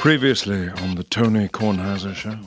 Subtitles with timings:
[0.00, 2.38] Previously on the Tony Kornheiser Show.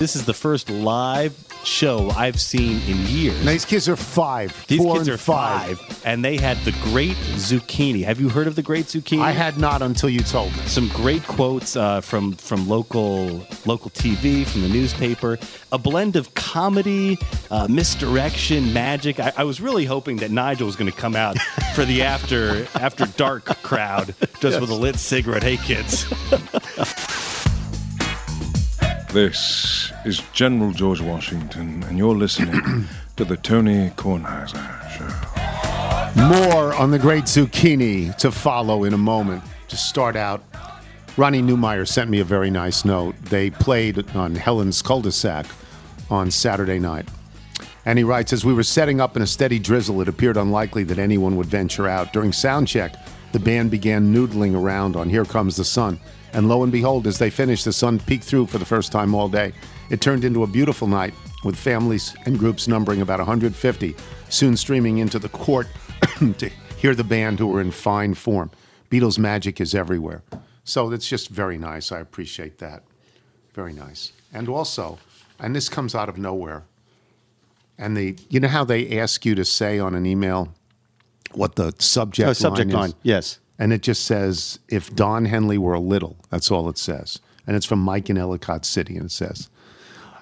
[0.00, 3.44] This is the first live show I've seen in years.
[3.44, 4.66] Now, these kids are five.
[4.66, 8.02] These four kids are five, and they had the Great Zucchini.
[8.04, 9.20] Have you heard of the Great Zucchini?
[9.20, 10.62] I had not until you told me.
[10.64, 15.38] some great quotes uh, from from local local TV, from the newspaper.
[15.70, 17.18] A blend of comedy,
[17.50, 19.20] uh, misdirection, magic.
[19.20, 21.38] I, I was really hoping that Nigel was going to come out
[21.74, 25.42] for the after after dark crowd, just with a lit cigarette.
[25.42, 26.10] Hey, kids.
[29.12, 34.54] This is General George Washington, and you're listening to the Tony Kornheiser
[34.92, 36.28] Show.
[36.28, 39.42] More on the great zucchini to follow in a moment.
[39.66, 40.44] To start out,
[41.16, 43.16] Ronnie Newmeyer sent me a very nice note.
[43.22, 45.46] They played on Helen's cul-de-sac
[46.08, 47.08] on Saturday night.
[47.86, 50.84] And he writes, as we were setting up in a steady drizzle, it appeared unlikely
[50.84, 52.12] that anyone would venture out.
[52.12, 52.94] During sound check,
[53.32, 55.98] the band began noodling around on Here Comes the Sun.
[56.32, 59.14] And lo and behold, as they finished, the sun peeked through for the first time
[59.14, 59.52] all day.
[59.90, 61.12] It turned into a beautiful night
[61.44, 63.96] with families and groups numbering about 150,
[64.28, 65.66] soon streaming into the court
[66.38, 68.50] to hear the band who were in fine form.
[68.90, 70.22] Beatles magic is everywhere.
[70.64, 71.90] So it's just very nice.
[71.90, 72.84] I appreciate that.
[73.54, 74.12] Very nice.
[74.32, 74.98] And also,
[75.40, 76.62] and this comes out of nowhere.
[77.78, 80.52] And the you know how they ask you to say on an email
[81.32, 82.96] what the subject, Oh, subject line line, is?
[83.02, 83.38] yes.
[83.60, 87.20] And it just says, if Don Henley were a little, that's all it says.
[87.46, 88.96] And it's from Mike in Ellicott City.
[88.96, 89.50] And it says,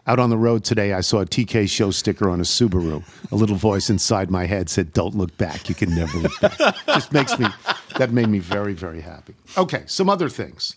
[0.08, 3.04] out on the road today, I saw a TK show sticker on a Subaru.
[3.30, 5.68] A little voice inside my head said, Don't look back.
[5.68, 6.58] You can never look back.
[6.86, 7.46] just makes me,
[7.96, 9.34] that made me very, very happy.
[9.56, 10.74] Okay, some other things.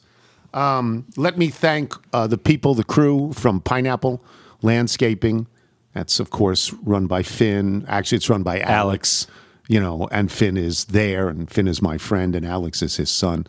[0.54, 4.22] Um, let me thank uh, the people, the crew from Pineapple
[4.62, 5.48] Landscaping.
[5.94, 7.86] That's, of course, run by Finn.
[7.88, 9.28] Actually, it's run by Alex,
[9.72, 13.10] you know, and Finn is there, and Finn is my friend, and Alex is his
[13.10, 13.48] son.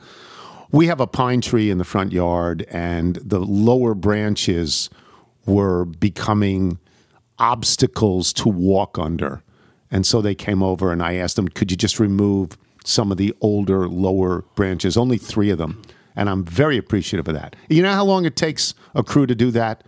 [0.70, 4.88] We have a pine tree in the front yard, and the lower branches
[5.46, 6.78] were becoming
[7.40, 9.42] obstacles to walk under.
[9.90, 13.18] And so they came over, and I asked them, could you just remove some of
[13.18, 14.96] the older, lower branches?
[14.96, 15.82] Only three of them.
[16.14, 17.56] And I'm very appreciative of that.
[17.68, 19.82] You know how long it takes a crew to do that?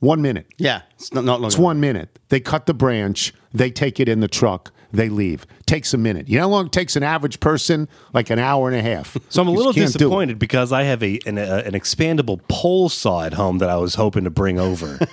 [0.00, 0.48] One minute.
[0.58, 1.46] Yeah, it's not, not long.
[1.46, 2.18] It's one minute.
[2.28, 5.46] They cut the branch, they take it in the truck, they leave.
[5.66, 6.28] Takes a minute.
[6.28, 7.88] You know how long it takes an average person?
[8.12, 9.16] Like an hour and a half.
[9.30, 9.98] So I'm a little can't do it.
[9.98, 13.76] disappointed because I have a an, a, an expandable pole saw at home that I
[13.76, 14.98] was hoping to bring over.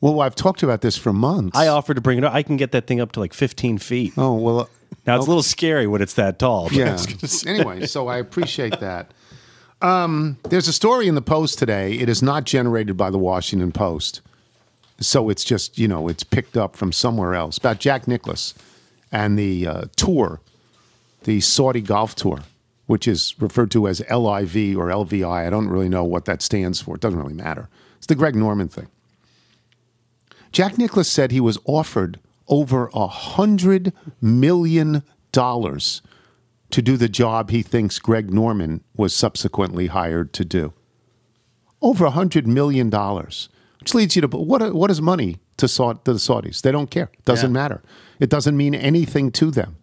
[0.00, 1.58] Well, I've talked about this for months.
[1.58, 2.24] I offered to bring it.
[2.24, 4.12] I can get that thing up to like 15 feet.
[4.16, 4.60] oh well.
[4.60, 4.66] uh,
[5.08, 6.68] Now it's a little scary when it's that tall.
[6.70, 6.92] Yeah.
[6.92, 9.12] was gonna say- anyway, so I appreciate that.
[9.82, 11.94] Um, there's a story in the Post today.
[11.94, 14.20] It is not generated by the Washington Post,
[15.00, 18.54] so it's just you know it's picked up from somewhere else about Jack Nicklaus
[19.12, 20.40] and the uh, tour,
[21.24, 22.40] the Saudi golf tour,
[22.86, 25.46] which is referred to as LIV or LVI.
[25.46, 26.94] I don't really know what that stands for.
[26.96, 27.68] It doesn't really matter.
[27.96, 28.88] It's the Greg Norman thing.
[30.52, 35.02] Jack Nicklaus said he was offered over a hundred million
[35.32, 36.00] dollars
[36.70, 40.72] to do the job he thinks Greg Norman was subsequently hired to do.
[41.80, 43.48] Over a hundred million dollars,
[43.80, 44.74] which leads you to what?
[44.74, 46.62] What is money to, to the Saudis?
[46.62, 47.10] They don't care.
[47.12, 47.60] It doesn't Yeah.
[47.60, 47.82] matter.
[48.20, 49.76] It doesn't mean anything to them.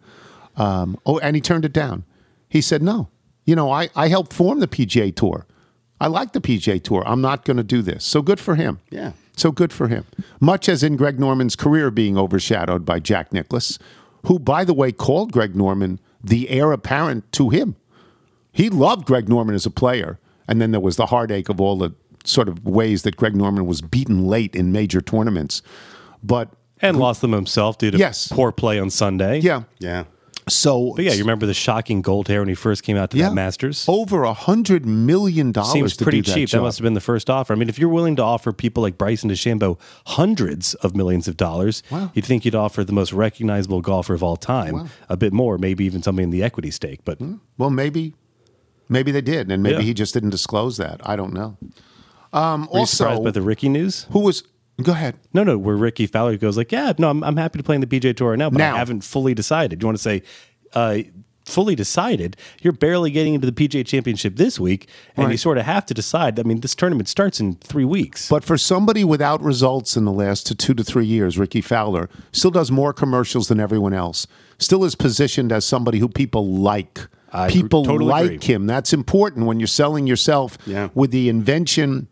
[0.55, 2.05] Um, oh, and he turned it down.
[2.49, 3.09] He said, "No,
[3.45, 5.45] you know, I I helped form the PGA Tour.
[5.99, 7.03] I like the PGA Tour.
[7.05, 8.03] I'm not going to do this.
[8.03, 8.79] So good for him.
[8.89, 9.13] Yeah.
[9.37, 10.05] So good for him.
[10.39, 13.79] Much as in Greg Norman's career being overshadowed by Jack Nicklaus,
[14.25, 17.75] who, by the way, called Greg Norman the heir apparent to him.
[18.51, 20.19] He loved Greg Norman as a player.
[20.47, 21.93] And then there was the heartache of all the
[22.23, 25.61] sort of ways that Greg Norman was beaten late in major tournaments.
[26.23, 26.49] But
[26.81, 28.27] and lost them himself due to Yes.
[28.27, 29.39] poor play on Sunday.
[29.39, 30.03] yeah, Yeah.
[30.47, 33.17] so But yeah, you remember the shocking gold hair when he first came out to
[33.17, 33.85] yeah, that Masters?
[33.87, 35.71] over a hundred million dollars.
[35.71, 36.49] Seems to pretty do that cheap.
[36.49, 36.63] That job.
[36.63, 37.53] must have been the first offer.
[37.53, 41.37] I mean, if you're willing to offer people like Bryson DeChambeau hundreds of millions of
[41.37, 42.11] dollars, Wow.
[42.13, 44.85] you'd think you'd offer the most recognizable golfer of all time Wow.
[45.09, 46.99] a bit more, maybe even something in the equity stake.
[47.05, 47.19] But
[47.57, 48.13] Well, maybe,
[48.89, 49.81] maybe they did, and maybe Yeah.
[49.81, 50.99] he just didn't disclose that.
[51.03, 51.57] I don't know.
[52.33, 54.05] Um, were you also, surprised by the Rickie news?
[54.11, 54.43] who was?
[54.81, 55.15] Go ahead.
[55.33, 57.81] No, no, where Rickie Fowler goes like, yeah, no, I'm, I'm happy to play in
[57.81, 58.75] the PGA Tour right now, but Now.
[58.75, 59.81] I haven't fully decided.
[59.81, 60.21] You want to say
[60.73, 60.97] uh,
[61.45, 62.35] fully decided?
[62.61, 65.93] You're barely getting into the PGA Championship this week, and you sort of have to
[65.93, 66.37] decide.
[66.39, 68.27] I mean, this tournament starts in three weeks.
[68.27, 72.51] But for somebody without results in the last two to three years, Rickie Fowler still
[72.51, 74.27] does more commercials than everyone else.
[74.57, 77.07] Still is positioned as somebody who people like.
[77.31, 78.53] I people totally like agree.
[78.53, 78.65] him.
[78.67, 80.89] That's important when you're selling yourself Yeah.
[80.93, 82.07] with the invention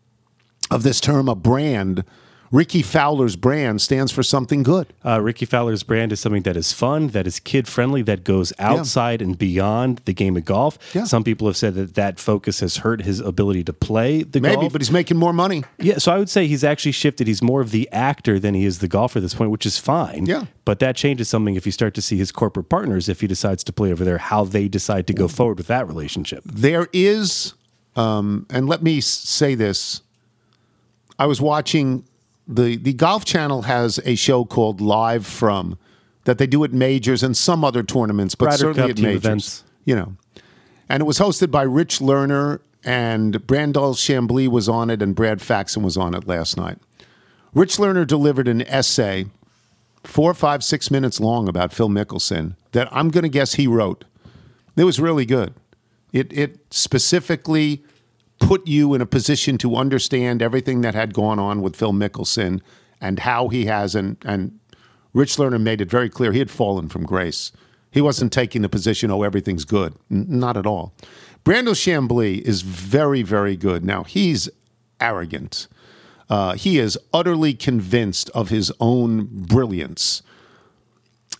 [0.70, 2.04] of this term, a brand.
[2.54, 4.92] Rickie Fowler's brand stands for something good.
[5.04, 8.52] Uh, Rickie Fowler's brand is something that is fun, that is kid friendly, that goes
[8.60, 10.78] outside and beyond the game of golf.
[10.94, 11.02] Yeah.
[11.02, 14.54] Some people have said that that focus has hurt his ability to play the Maybe,
[14.54, 14.62] golf.
[14.62, 15.64] Maybe, but he's making more money.
[15.80, 17.26] yeah, so I would say he's actually shifted.
[17.26, 19.80] He's more of the actor than he is the golfer at this point, which is
[19.80, 20.26] fine.
[20.26, 20.44] Yeah.
[20.64, 23.64] But that changes something if you start to see his corporate partners, if he decides
[23.64, 26.44] to play over there, how they decide to go forward with that relationship.
[26.44, 27.54] There is,
[27.96, 30.02] um, and let me say this.
[31.18, 32.04] I was watching
[32.46, 35.78] the the Golf Channel has a show called Live From
[36.24, 39.24] that they do at majors and some other tournaments, but Ryder certainly Cup at majors.
[39.24, 39.64] events.
[39.84, 40.16] You know,
[40.88, 45.40] and it was hosted by Rich Lerner and Brandel Chamblee was on it, and Brad
[45.40, 46.78] Faxon was on it last night.
[47.54, 49.26] Rich Lerner delivered an essay,
[50.02, 54.04] four, five, six minutes long about Phil Mickelson that I'm going to guess he wrote.
[54.76, 55.54] It was really good.
[56.12, 57.82] It it specifically
[58.40, 62.60] put you in a position to understand everything that had gone on with Phil Mickelson
[63.00, 64.58] and how he has and and
[65.12, 67.52] Rich Lerner made it very clear he had fallen from grace.
[67.90, 69.94] He wasn't taking the position, oh, everything's good.
[70.10, 70.92] N- not at all.
[71.44, 73.84] Brandel Chamblee is very, very good.
[73.84, 74.48] Now, he's
[75.00, 75.68] arrogant.
[76.28, 80.22] Uh, he is utterly convinced of his own brilliance.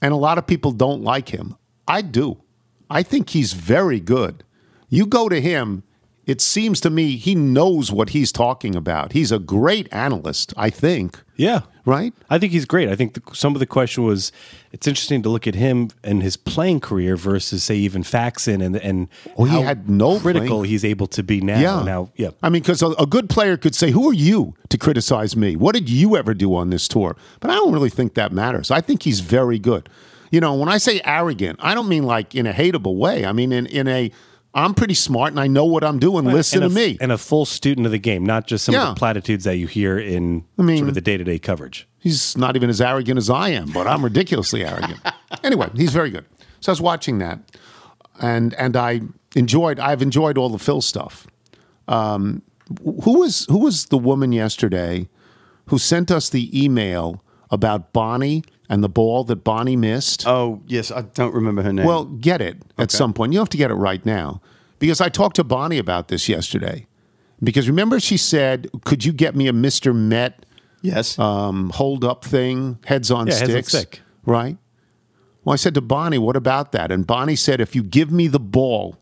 [0.00, 1.56] And a lot of people don't like him.
[1.88, 2.42] I do.
[2.88, 4.44] I think he's very good.
[4.88, 5.82] You go to him,
[6.26, 9.12] it seems to me he knows what he's talking about.
[9.12, 11.60] He's a great analyst, I think, Yeah.
[11.84, 12.12] right?
[12.30, 12.88] I think he's great.
[12.88, 14.32] I think the, some of the question was
[14.72, 18.76] it's interesting to look at him and his playing career versus, say, even Faxon and
[18.76, 21.58] and Oh, he how had no critical playing- he's able to be now.
[21.60, 21.82] Yeah.
[21.84, 22.30] Now, yeah.
[22.42, 25.56] I mean, because a, a good player could say, Who are you to criticize me?
[25.56, 27.16] What did you ever do on this tour?
[27.40, 28.70] But I don't really think that matters.
[28.70, 29.88] I think he's very good.
[30.30, 33.24] You know, when I say arrogant, I don't mean like in a hateable way.
[33.24, 34.10] I mean, in, in a,
[34.54, 36.24] I'm pretty smart and I know what I'm doing.
[36.26, 36.98] Listen and to a, me.
[37.00, 38.88] And a full student of the game, not just some Yeah.
[38.88, 41.38] of the platitudes that you hear in I mean- sort of the day to day
[41.38, 41.88] coverage.
[41.98, 45.00] He's not even as arrogant as I am, but I'm ridiculously arrogant.
[45.42, 46.24] Anyway, he's very good.
[46.60, 47.38] So I was watching that,
[48.20, 49.02] and and I
[49.34, 49.78] enjoyed.
[49.80, 51.26] I've enjoyed all the Phil stuff.
[51.88, 52.40] Um,
[53.02, 55.08] who was who was the woman yesterday
[55.66, 60.26] who sent us the email about Bonnie and the ball that Bonnie missed?
[60.26, 61.86] Oh yes, I don't remember her name.
[61.86, 63.32] Well, get it at some point.
[63.32, 64.40] You have to get it right now
[64.78, 66.86] because I talked to Bonnie about this yesterday.
[67.42, 70.46] Because remember, she said, "Could you get me a Mister Met?"
[70.82, 74.00] yes, um, hold up thing, heads on Yeah, heads on sticks, stick.
[74.24, 74.56] right?
[75.44, 78.28] Well, I said to Bonnie, "What about that?" And Bonnie said, "If you give me
[78.28, 78.96] the ball,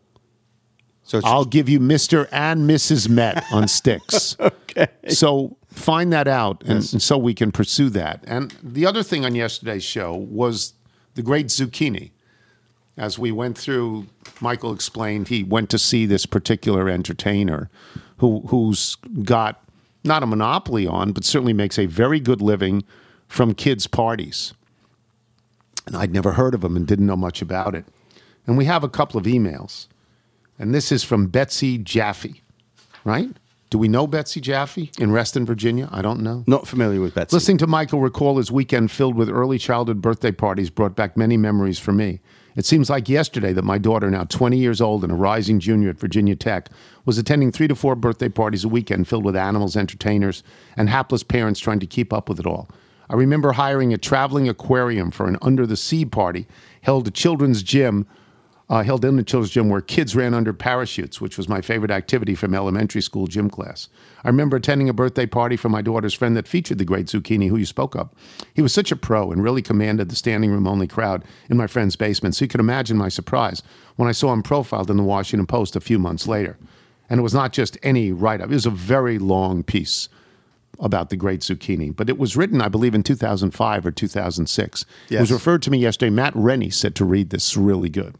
[1.04, 3.08] so I'll give you Mister and Mrs.
[3.08, 4.88] Met on sticks." okay.
[5.08, 8.22] So find that out, and, and so we can pursue that.
[8.26, 10.74] And the other thing on yesterday's show was
[11.14, 12.10] the great zucchini.
[12.96, 14.06] As we went through,
[14.40, 17.70] Michael explained he went to see this particular entertainer,
[18.18, 19.62] who who's got
[20.04, 22.84] not a monopoly on, but certainly makes a very good living
[23.28, 24.52] from kids' parties.
[25.86, 27.84] And I'd never heard of him and didn't know much about it.
[28.46, 29.86] And we have a couple of emails,
[30.58, 32.42] and this is from Betsy Jaffe,
[33.04, 33.30] right?
[33.72, 35.88] Do we know Betsy Jaffe in Reston, Virginia?
[35.90, 36.44] I don't know.
[36.46, 37.34] Not familiar with Betsy.
[37.34, 41.38] Listening to Michael recall his weekend filled with early childhood birthday parties brought back many
[41.38, 42.20] memories for me.
[42.54, 45.88] It seems like yesterday that my daughter, now 20 years old and a rising junior
[45.88, 46.68] at Virginia Tech,
[47.06, 50.42] was attending three to four birthday parties a weekend filled with animals, entertainers,
[50.76, 52.68] and hapless parents trying to keep up with it all.
[53.08, 56.46] I remember hiring a traveling aquarium for an under the sea party
[56.82, 58.06] held at children's gym
[58.68, 61.90] uh, held in the children's gym where kids ran under parachutes, which was my favorite
[61.90, 63.88] activity from elementary school gym class.
[64.24, 67.48] I remember attending a birthday party for my daughter's friend that featured the great Zucchini,
[67.48, 68.10] who you spoke of.
[68.54, 71.66] He was such a pro and really commanded the standing room only crowd in my
[71.66, 73.62] friend's basement, so you can imagine my surprise
[73.96, 76.56] when I saw him profiled in the Washington Post a few months later.
[77.10, 80.08] And it was not just any write up, it was a very long piece
[80.78, 81.94] about the great zucchini.
[81.94, 84.86] But it was written, I believe, in 2005 or 2006.
[85.18, 86.10] It was referred to me yesterday.
[86.10, 87.56] Matt Rennie said to read this.
[87.56, 88.16] Really good.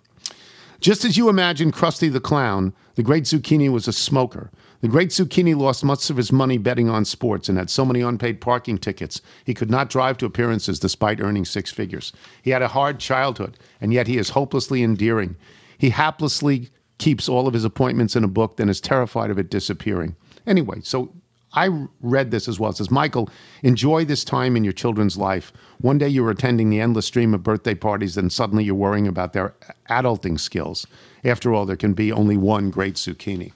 [0.82, 4.50] Just as you imagine Krusty the Clown, the great Zucchini was a smoker.
[4.80, 8.00] The great Zucchini lost much of his money betting on sports and had so many
[8.00, 12.12] unpaid parking tickets he could not drive to appearances despite earning six figures.
[12.42, 15.36] He had a hard childhood, and yet he is hopelessly endearing.
[15.78, 19.50] He haplessly keeps all of his appointments in a book, then is terrified of it
[19.50, 20.16] disappearing.
[20.48, 21.14] Anyway, so
[21.54, 22.70] I read this as well.
[22.70, 23.28] It says, Michael,
[23.62, 25.52] enjoy this time in your children's life.
[25.80, 29.32] One day you're attending the endless stream of birthday parties, and suddenly you're worrying about
[29.32, 29.54] their
[29.90, 30.86] adulting skills.
[31.24, 33.52] After all, there can be only one great zucchini.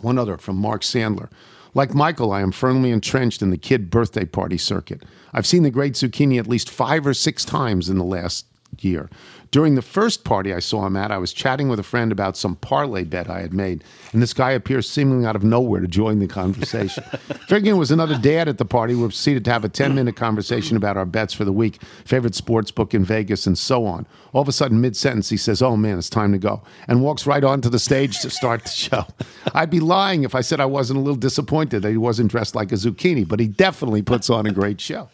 [0.00, 1.30] One other from Mark Sandler.
[1.72, 5.02] Like Michael, I am firmly entrenched in the kid birthday party circuit.
[5.32, 8.46] I've seen the great zucchini at least five or six times in the last
[8.80, 9.10] year.
[9.54, 12.36] During the first party I saw him at, I was chatting with a friend about
[12.36, 15.86] some parlay bet I had made, and this guy appears seemingly out of nowhere to
[15.86, 17.04] join the conversation.
[17.46, 20.16] Figuring it was another dad at the party, we proceeded to have a 10 minute
[20.16, 24.08] conversation about our bets for the week, favorite sports book in Vegas, and so on.
[24.32, 27.00] All of a sudden, mid sentence, he says, Oh man, it's time to go, and
[27.00, 29.06] walks right onto the stage to start the show.
[29.54, 32.56] I'd be lying if I said I wasn't a little disappointed that he wasn't dressed
[32.56, 35.10] like a zucchini, but he definitely puts on a great show.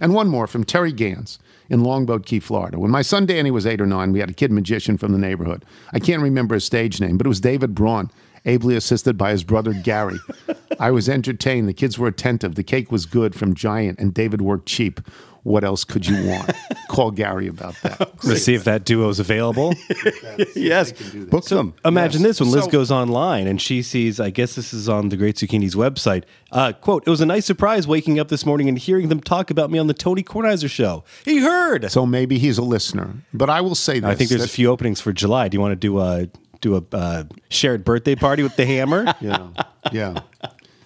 [0.00, 1.38] And one more from Terry Gans
[1.68, 2.78] in Longboat Key, Florida.
[2.78, 5.18] When my son Danny was eight or nine, we had a kid magician from the
[5.18, 5.64] neighborhood.
[5.92, 8.10] I can't remember his stage name, but it was David Braun,
[8.46, 10.18] ably assisted by his brother Gary.
[10.80, 11.68] I was entertained.
[11.68, 12.54] The kids were attentive.
[12.54, 15.00] The cake was good from Giant, and David worked cheap.
[15.42, 16.50] What else could you want?
[16.88, 18.10] Call Gary about that.
[18.24, 19.74] Let's see if that duo is available.
[20.54, 21.74] yes, book them.
[21.84, 22.28] Imagine Yes.
[22.28, 25.16] this when Liz So- goes online and she sees, I guess this is on the
[25.16, 26.24] Great Zucchini's website.
[26.52, 29.50] Uh, quote, it was a nice surprise waking up this morning and hearing them talk
[29.50, 31.04] about me on the Tony Kornheiser show.
[31.24, 31.90] He heard.
[31.90, 33.14] So maybe he's a listener.
[33.32, 34.08] But I will say this.
[34.10, 35.48] I think there's a that- few openings for July.
[35.48, 36.28] Do you want to do a
[36.60, 39.14] do a uh, shared birthday party with the hammer?
[39.22, 39.48] Yeah.
[39.92, 40.20] Yeah.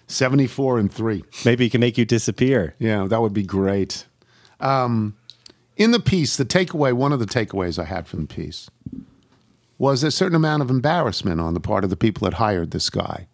[0.07, 1.25] 74 and 3.
[1.45, 2.75] Maybe he can make you disappear.
[2.79, 4.07] Yeah, that would be great.
[4.65, 5.17] Um,
[5.77, 8.71] in the piece, the takeaway, one of the takeaways I had from the piece
[9.79, 12.91] was a certain amount of embarrassment on the part of the people that hired this
[12.91, 13.27] guy.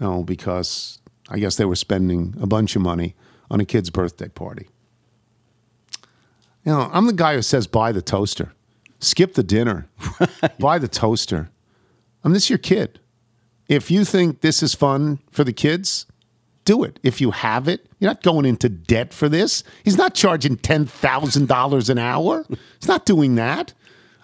[0.00, 3.14] You know, because I guess they were spending a bunch of money
[3.50, 4.68] on a kid's birthday party.
[6.64, 8.52] You know, I'm the guy who says buy the toaster,
[8.98, 9.88] skip the dinner,
[10.58, 11.50] buy the toaster.
[12.24, 12.98] I mean, this your kid.
[13.68, 16.06] If you think this is fun for the kids,
[16.66, 16.98] do it.
[17.02, 19.64] If you have it, you're not going into debt for this.
[19.82, 22.44] He's not charging $10,000 an hour.
[22.78, 23.72] He's not doing that.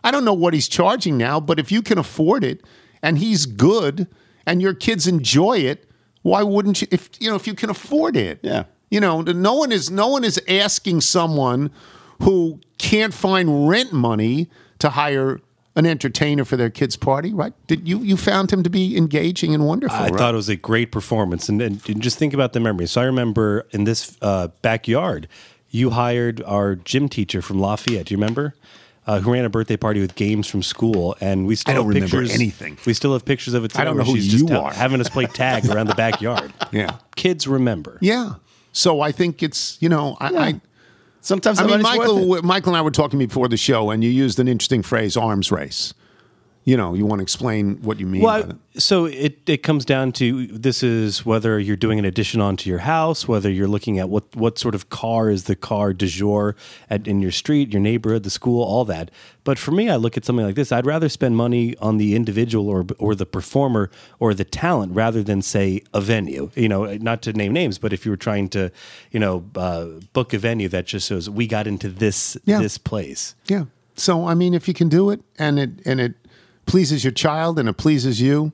[0.05, 2.61] I don't know what he's charging now, but if you can afford it
[3.03, 4.09] and he's good
[4.45, 5.89] and your kids enjoy it,
[6.23, 8.41] why wouldn't you if you know if you can afford it?
[8.43, 8.65] Yeah.
[8.91, 11.71] You know, no one is no one is asking someone
[12.21, 15.41] who can't find rent money to hire
[15.75, 17.53] an entertainer for their kid's party, right?
[17.67, 19.97] Did you you found him to be engaging and wonderful?
[19.97, 20.15] I right?
[20.15, 22.91] thought it was a great performance, and, and, just think about the memories.
[22.91, 25.29] So I remember in this uh, backyard,
[25.71, 28.07] you hired our gym teacher from Lafayette.
[28.07, 28.55] Do you remember?
[29.05, 31.87] Uh, who ran a birthday party with games from school, and we still I don't
[31.87, 32.35] have remember pictures.
[32.37, 32.79] anything.
[32.87, 33.77] We still have pictures of it.
[33.77, 34.73] I don't know who just you tell- are.
[34.73, 36.53] having us play tag around the backyard.
[36.71, 36.99] Yeah.
[37.17, 37.99] kids remember.
[38.01, 38.35] Yeah.
[38.71, 40.29] So I think it's you know I.
[40.37, 40.61] I
[41.23, 42.27] Sometimes I mean, money's worth it.
[42.27, 45.17] Michael, Michael and I were talking before the show, and you used an interesting phrase,
[45.17, 45.95] "arms race."
[46.65, 48.55] You know, you want to explain what you mean Well, by that?
[48.57, 52.71] I- so it, it comes down to this is whether you're doing an addition onto
[52.71, 56.07] your house, whether you're looking at what, what sort of car is the car du
[56.07, 56.55] jour
[56.89, 59.11] at, in your street, your neighborhood, the school, all that.
[59.45, 60.71] But for me, I look at something like this.
[60.73, 63.91] I'd rather spend money on the individual or or the performer
[64.21, 66.51] or the talent rather than say a venue.
[66.55, 68.71] You know, not to name names, but if you were trying to,
[69.11, 72.61] you know, uh, book a venue that just shows we got into this Yeah.
[72.61, 73.35] this place.
[73.49, 73.65] Yeah.
[73.97, 76.15] So I mean, if you can do it, and it and it
[76.67, 78.53] pleases your child, and it pleases you,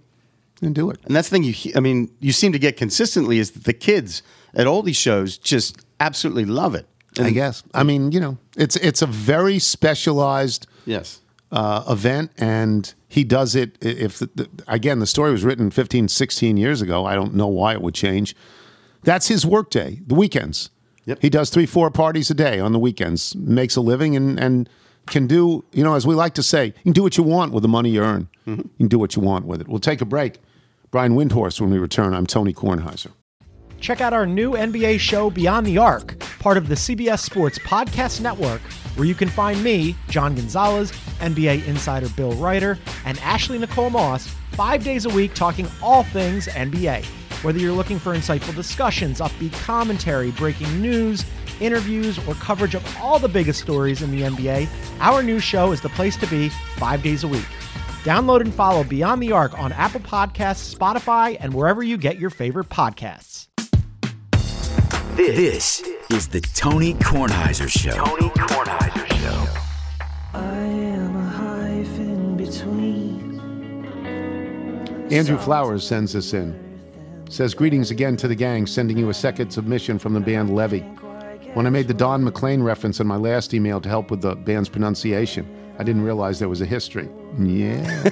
[0.61, 0.99] then do it.
[1.05, 3.73] And that's the thing you, I mean, you seem to get consistently is that the
[3.73, 4.23] kids
[4.55, 6.87] at all these shows just absolutely love it.
[7.21, 7.65] I guess.
[7.75, 11.21] I mean, you know, it's it's a very specialized Yes.
[11.51, 13.77] uh, event, and he does it.
[13.81, 17.49] If the, the, again, the story was written 15, 16 years ago, I don't know
[17.49, 18.37] why it would change.
[19.03, 20.71] That's his workday, the weekends.
[21.07, 21.19] Yep.
[21.23, 24.69] He does three, four parties a day on the weekends, makes a living, and and
[25.09, 27.53] can do, you know, as we like to say, you can do what you want
[27.53, 28.29] with the money you earn.
[28.47, 28.61] Mm-hmm.
[28.61, 29.69] You can do what you want with it.
[29.69, 30.39] We'll take a break.
[30.91, 33.13] Brian Windhorst, when we return, I'm Tony Kornheiser.
[33.81, 38.21] Check out our new NBA show, Beyond the Arc, part of the CBS Sports Podcast
[38.21, 38.61] Network,
[38.97, 44.27] where you can find me, John Gonzalez, NBA insider Bill Reiter, and Ashley Nicole Moss
[44.53, 47.05] five days a week talking all things NBA.
[47.45, 51.25] Whether you're looking for insightful discussions, upbeat commentary, breaking news,
[51.61, 54.69] interviews, or coverage of all the biggest stories in the NBA,
[55.01, 57.47] our new show is the place to be five days a week.
[58.05, 62.31] Download and follow Beyond the Arc on Apple Podcasts, Spotify, and wherever you get your
[62.31, 63.49] favorite podcasts.
[65.17, 67.91] This is the Tony Kornheiser Show.
[67.91, 69.47] Tony Kornheiser Show.
[70.33, 73.41] I am a hyphen between.
[75.11, 76.55] Andrew Flowers sends us in.
[77.29, 80.85] Says, Greetings again to the gang, sending you a second submission from the band Levy.
[81.59, 84.37] When I made the Don McLean reference in my last email to help with the
[84.37, 85.45] band's pronunciation,
[85.77, 87.09] I didn't realize there was a history.
[87.37, 87.83] Yeah.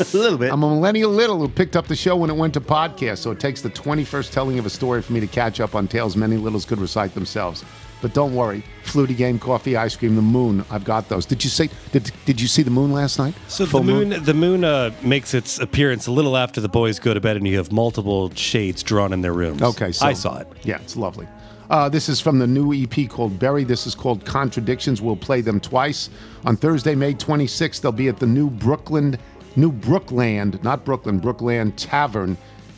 [0.00, 0.50] A little bit.
[0.50, 3.30] I'm a millennial little who picked up the show when it went to podcast, so
[3.32, 6.16] it takes the 21st telling of a story for me to catch up on tales
[6.16, 7.66] many littles could recite themselves.
[8.00, 11.26] But don't worry, Flutie Game, Coffee, Ice Cream, the Moon, I've got those.
[11.26, 11.68] Did you say?
[11.92, 13.34] Did, did you see the moon last night?
[13.48, 16.98] So Full the moon, the moon uh, makes its appearance a little after the boys
[16.98, 19.60] go to bed, and you have multiple shades drawn in their rooms.
[19.60, 20.48] Okay, so I saw it.
[20.62, 21.28] Yeah, it's lovely.
[21.68, 23.64] Uh, this is from the new EP called Berry.
[23.64, 25.02] This is called Contradictions.
[25.02, 26.10] We'll play them twice.
[26.44, 29.18] On Thursday, May 26th, they'll be at the new Brooklyn,
[29.56, 32.36] New Brookland, not Brooklyn, Brookland Tavern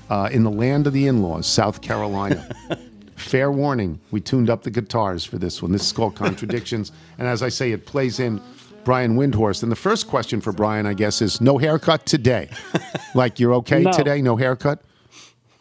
[0.09, 2.49] uh, in the land of the in laws, South Carolina.
[3.16, 5.73] Fair warning, we tuned up the guitars for this one.
[5.73, 6.92] This is called Contradictions.
[7.18, 8.40] and as I say, it plays in
[8.85, 9.62] Brian Windhorst.
[9.64, 12.49] And the first question for Brian, I guess, is no haircut today.
[13.14, 13.92] like, you're okay No.
[13.92, 14.23] today?
[14.23, 14.80] No haircut?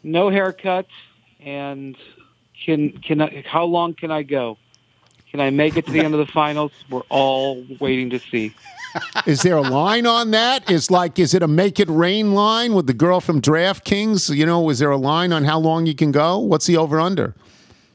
[0.03, 0.85] No haircut,
[1.41, 1.97] and
[2.67, 4.57] can can I, how long can I go?
[5.31, 6.71] Can I make it to the end of the finals?
[6.89, 8.53] We're all waiting to see.
[9.25, 10.69] Is there a line on that?
[10.69, 14.35] Is like, is it a make it rain line with the girl from DraftKings?
[14.35, 16.39] You know, is there a line on how long you can go?
[16.39, 17.35] What's the over under?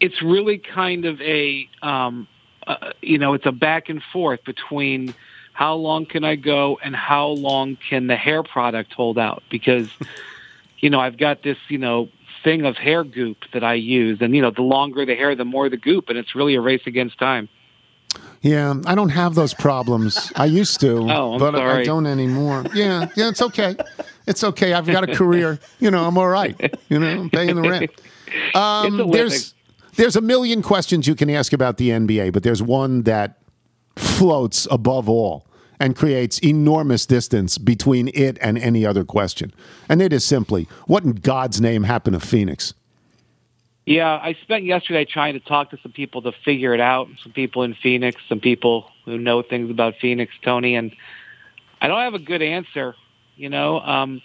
[0.00, 2.28] It's really kind of a um,
[2.66, 5.14] uh, you know, it's a back and forth between
[5.52, 9.90] how long can I go and how long can the hair product hold out because
[10.78, 12.08] you know I've got this you know
[12.44, 15.44] thing of hair goop that I use and you know the longer the hair the
[15.44, 17.48] more the goop and it's really a race against time.
[18.42, 20.32] Yeah, I don't have those problems.
[20.36, 22.64] I used to, Oh, but I don't anymore.
[22.74, 23.76] Yeah, yeah, it's okay.
[24.26, 24.72] It's okay.
[24.74, 25.58] I've got a career.
[25.78, 26.54] You know, I'm all right.
[26.88, 27.90] You know, I'm paying the rent.
[28.54, 29.10] Um, It's a living.
[29.12, 29.54] there's
[29.96, 33.38] there's a million questions you can ask about the NBA, but there's one that
[33.96, 35.46] floats above all
[35.82, 39.52] and creates enormous distance between it and any other question.
[39.88, 42.72] And it is simply, what in God's name happened to Phoenix?
[43.84, 47.08] Yeah, I spent yesterday trying to talk to some people to figure it out.
[47.24, 50.94] Some people in Phoenix, some people who know things about Phoenix, Tony, and
[51.80, 52.94] I don't have a good answer.
[53.34, 54.22] You know, um,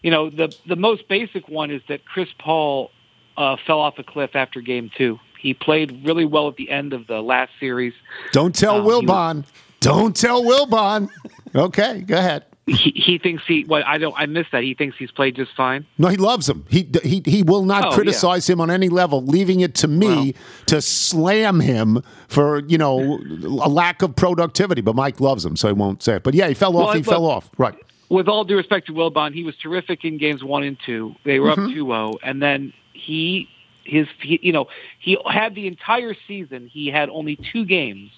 [0.00, 2.90] you know the the most basic one is that Chris Paul
[3.36, 5.18] uh, fell off a cliff after Game Two.
[5.38, 7.92] He played really well at the end of the last series.
[8.32, 9.44] Don't tell Um, Wilbon.
[9.86, 11.08] Don't tell Wilbon.
[11.54, 12.44] Okay, go ahead.
[12.66, 13.62] He, he thinks he.
[13.64, 14.14] What I don't.
[14.18, 14.64] I missed that.
[14.64, 15.86] He thinks he's played just fine.
[15.98, 16.64] No, he loves him.
[16.68, 17.94] He he he will not Oh, yeah.
[17.94, 20.34] criticize him on any level, leaving it to me
[20.66, 23.20] to slam him for you know
[23.62, 24.80] a lack of productivity.
[24.80, 26.24] But Mike loves him, so he won't say it.
[26.24, 26.86] But yeah, he fell off.
[26.86, 27.48] Well, he look- fell off.
[27.56, 27.74] Right.
[28.08, 31.14] with all due respect to Wilbon, he was terrific in games one and two.
[31.24, 31.66] They were Mm-hmm.
[31.66, 33.48] up 2-0, and then he
[33.84, 34.66] his he, you know
[34.98, 36.66] he had the entire season.
[36.66, 38.10] He had only two games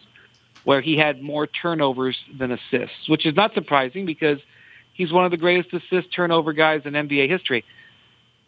[0.68, 4.38] where he had more turnovers than assists, which is not surprising because
[4.92, 7.64] he's one of the greatest assist turnover guys in NBA history.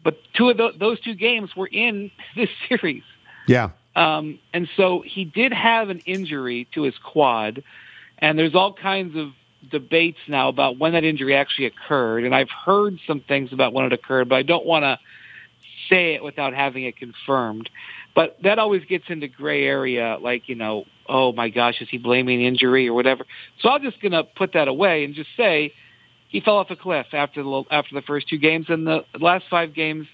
[0.03, 3.01] But two of tho- those two games were in this series.
[3.47, 3.71] Yeah.
[3.95, 7.63] Um, and so he did have an injury to his quad,
[8.19, 9.31] and there's all kinds of
[9.71, 12.23] debates now about when that injury actually occurred.
[12.23, 14.99] And I've heard some things about when it occurred, but I don't want to
[15.89, 17.67] say it without having it confirmed.
[18.13, 21.97] But that always gets into gray area, like you know, oh my gosh, is he
[21.97, 23.25] blaming injury or whatever?
[23.61, 25.73] So I'm just going to put that away and just say
[26.29, 29.45] he fell off a cliff after the after the first two games, and the last
[29.49, 30.07] five games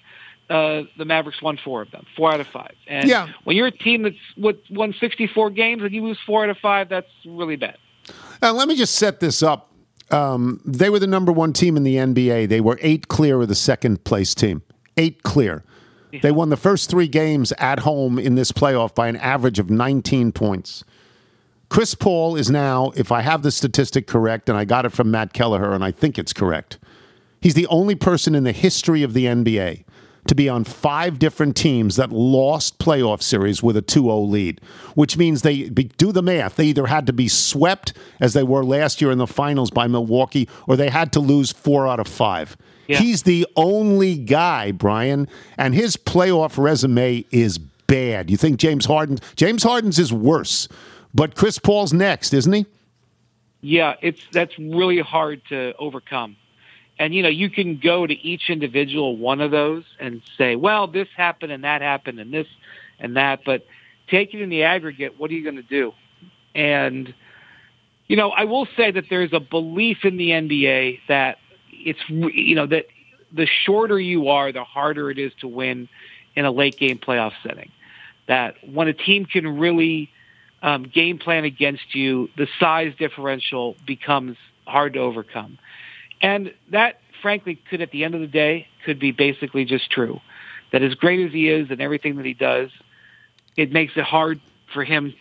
[0.49, 2.73] uh, the Mavericks won four of them, four out of five.
[2.87, 3.27] And Yeah.
[3.43, 6.57] when you're a team that's what, won 64 games and you lose four out of
[6.57, 7.77] five, that's really bad.
[8.41, 9.71] Now, let me just set this up.
[10.09, 12.47] Um, they were the number one team in the NBA.
[12.47, 14.61] They were eight clear of the second place team.
[14.95, 15.65] Eight clear.
[16.21, 19.69] They won the first three games at home in this playoff by an average of
[19.69, 20.83] 19 points.
[21.69, 25.11] Chris Paul is now, if I have the statistic correct, and I got it from
[25.11, 26.77] Matt Kelleher, and I think it's correct,
[27.41, 29.83] he's the only person in the history of the NBA
[30.27, 34.61] to be on five different teams that lost playoff series with a 2-0 lead,
[34.95, 36.55] which means they do the math.
[36.55, 39.87] They either had to be swept as they were last year in the finals by
[39.87, 42.57] Milwaukee, or they had to lose four out of five.
[42.87, 42.99] Yeah.
[42.99, 48.29] He's the only guy, Brian, and his playoff resume is bad.
[48.29, 49.19] You think James Harden?
[49.35, 50.67] James Harden's is worse,
[51.13, 52.65] but Chris Paul's next, isn't he?
[53.61, 56.37] Yeah, it's that's really hard to overcome.
[56.99, 60.87] And you know, you can go to each individual one of those and say, "Well,
[60.87, 62.47] this happened and that happened and this
[62.99, 63.65] and that," but
[64.09, 65.93] take it in the aggregate, what are you going to do?
[66.55, 67.13] And
[68.07, 71.37] you know, I will say that there's a belief in the NBA that
[71.77, 72.87] it's you know that
[73.31, 75.89] the shorter you are, the harder it is to win
[76.35, 77.71] in a late game playoff setting.
[78.27, 80.09] That when a team can really
[80.61, 85.57] um, game plan against you, the size differential becomes hard to overcome.
[86.21, 90.19] And that, frankly, could at the end of the day, could be basically just true.
[90.71, 92.69] That as great as he is and everything that he does,
[93.55, 94.41] it makes it hard
[94.73, 95.13] for him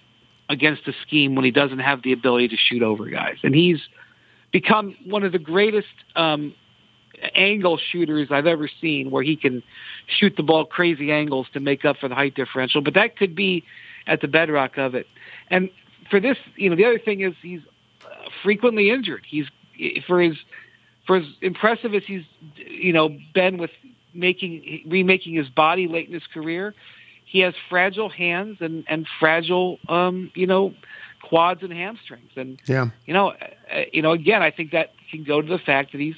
[0.48, 3.36] against a scheme when he doesn't have the ability to shoot over guys.
[3.42, 3.80] And he's
[4.52, 6.54] become one of the greatest um,
[7.34, 9.62] angle shooters I've ever seen, where he can
[10.06, 12.82] shoot the ball crazy angles to make up for the height differential.
[12.82, 13.64] But that could be
[14.06, 15.06] at the bedrock of it.
[15.50, 15.70] And
[16.10, 17.60] for this, you know, the other thing is he's
[18.04, 19.24] uh, frequently injured.
[19.28, 19.46] He's
[20.06, 20.36] for his
[21.06, 22.22] for as impressive as he's
[22.56, 23.70] you know been with
[24.14, 26.74] making remaking his body late in his career,
[27.24, 30.74] he has fragile hands and and fragile, um, you know,
[31.28, 32.30] quads and hamstrings.
[32.36, 32.90] And Yeah.
[33.06, 36.00] you know, uh, you know, again, I think that can go to the fact that
[36.00, 36.16] he's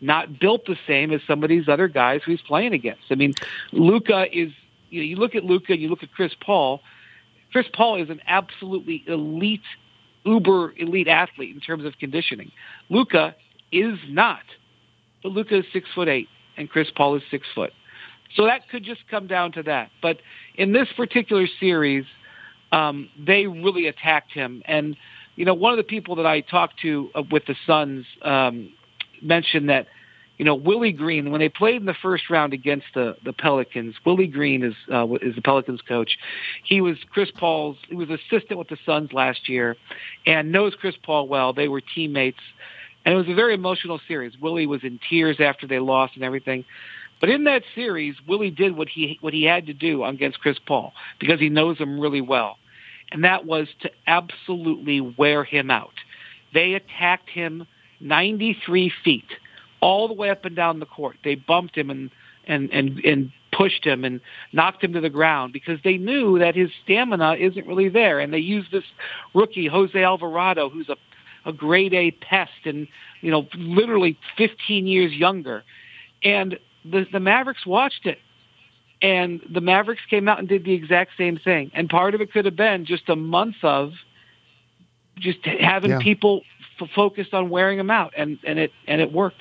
[0.00, 3.02] not built the same as some of these other guys who he's playing against.
[3.10, 3.34] I mean,
[3.72, 4.52] Luka is.
[4.90, 6.80] You know, you look at Luka, you look at Chris Paul.
[7.52, 9.62] Chris Paul is an absolutely elite,
[10.24, 12.50] uber elite athlete in terms of conditioning.
[12.88, 13.36] Luka
[13.70, 14.42] is not,
[15.22, 17.72] but Luka is six foot eight, and Chris Paul is six foot.
[18.34, 19.90] So that could just come down to that.
[20.02, 20.18] But
[20.56, 22.04] in this particular series,
[22.72, 24.62] um, they really attacked him.
[24.66, 24.96] And
[25.36, 28.72] you know, one of the people that I talked to uh, with the Suns um,
[29.22, 29.86] mentioned that
[30.38, 33.94] you know Willie Green when they played in the first round against the the Pelicans.
[34.04, 36.18] Willie Green is uh, is the Pelicans coach.
[36.64, 37.76] He was Chris Paul's.
[37.88, 39.76] He was assistant with the Suns last year,
[40.26, 41.52] and knows Chris Paul well.
[41.52, 42.40] They were teammates,
[43.04, 44.34] and it was a very emotional series.
[44.40, 46.64] Willie was in tears after they lost and everything.
[47.20, 50.58] But in that series, Willie did what he what he had to do against Chris
[50.66, 52.56] Paul because he knows him really well,
[53.12, 55.94] and that was to absolutely wear him out.
[56.54, 57.66] They attacked him
[58.00, 59.24] 93 feet,
[59.80, 61.16] all the way up and down the court.
[61.24, 62.10] They bumped him and
[62.46, 64.20] and and and pushed him and
[64.52, 68.20] knocked him to the ground because they knew that his stamina isn't really there.
[68.20, 68.84] And they used this
[69.34, 70.96] rookie Jose Alvarado, who's a
[71.46, 72.86] a grade A pest and
[73.20, 75.64] you know literally 15 years younger,
[76.22, 78.18] and the, the Mavericks watched it.
[79.02, 81.70] And the Mavericks came out and did the exact same thing.
[81.74, 83.92] And part of it could have been just a month of
[85.18, 85.98] just having Yeah.
[86.00, 86.42] people
[86.80, 89.40] f- focused on wearing them out, and, and it and it worked.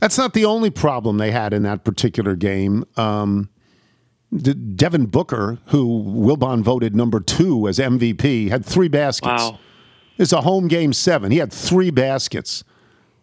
[0.00, 2.84] That's not the only problem they had in that particular game.
[2.96, 3.48] Um,
[4.34, 9.42] De- Devin Booker, who Wilbon voted number two as MVP, had three baskets.
[9.44, 9.58] Wow.
[10.18, 11.30] It's a home game seven.
[11.30, 12.64] He had three baskets.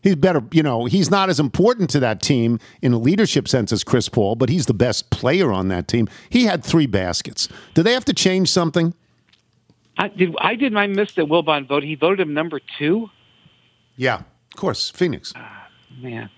[0.04, 3.72] He's better, you know, he's not as important to that team in a leadership sense
[3.72, 6.10] as Chris Paul, but he's the best player on that team.
[6.30, 7.48] He had three baskets.
[7.74, 8.94] Do they have to change something?
[9.98, 10.36] I did.
[10.39, 10.76] I did.
[10.76, 11.84] I missed that Wilbon vote.
[11.84, 13.10] He voted him number two.
[13.96, 15.34] Yeah, of course, Phoenix.
[16.02, 16.30] Man,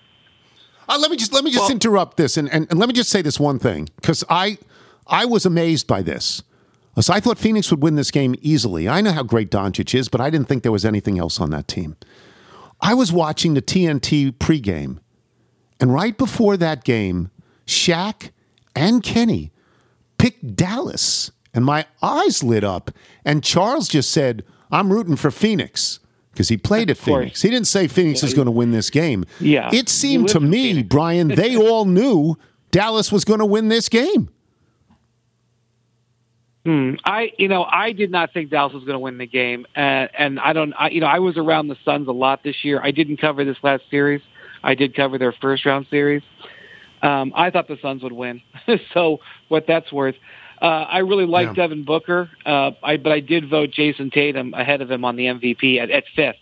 [0.88, 2.92] Uh, let me just let me just Well- interrupt this and, and, and let me
[2.94, 4.58] just say this one thing because I
[5.06, 6.42] I was amazed by this.
[7.00, 8.88] So I thought Phoenix would win this game easily.
[8.88, 11.50] I know how great Doncic is, but I didn't think there was anything else on
[11.50, 11.96] that team.
[12.80, 14.98] I was watching the TNT pregame,
[15.80, 17.30] and right before that game,
[17.66, 18.30] Shaq
[18.74, 19.52] and Kenny
[20.18, 22.90] picked Dallas, and my eyes lit up.
[23.24, 26.00] And Charles just said, "I'm rooting for Phoenix."
[26.32, 27.40] Because he played at Phoenix.
[27.40, 29.24] He didn't say Phoenix is going to win this game.
[29.40, 29.70] Yeah.
[29.72, 32.36] It seemed to me, Brian, they all knew
[32.70, 34.28] Dallas was going to win this game.
[37.04, 40.10] I you know I did not think Dallas was going to win the game, and
[40.18, 40.72] and I don't.
[40.74, 42.80] I, you know I was around the Suns a lot this year.
[42.82, 44.20] I didn't cover this last series.
[44.62, 46.22] I did cover their first round series.
[47.02, 48.42] Um, I thought the Suns would win.
[48.94, 50.16] so what that's worth.
[50.60, 51.52] Uh, I really like Yeah.
[51.52, 55.26] Devin Booker, uh, I, but I did vote Jayson Tatum ahead of him on the
[55.26, 56.36] MVP at, at fifth.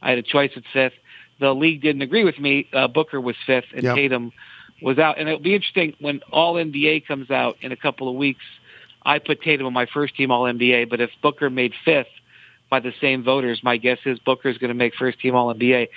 [0.00, 0.92] I had a choice at fifth.
[1.40, 2.68] The league didn't agree with me.
[2.72, 3.96] Uh, Booker was fifth, and Yep.
[3.96, 4.32] Tatum
[4.80, 5.18] was out.
[5.18, 8.44] And it'll be interesting when All NBA comes out in a couple of weeks.
[9.06, 12.08] I put Tatum on my first team All NBA, but if Booker made fifth
[12.68, 15.54] by the same voters, my guess is Booker is going to make first team All
[15.54, 15.88] NBA.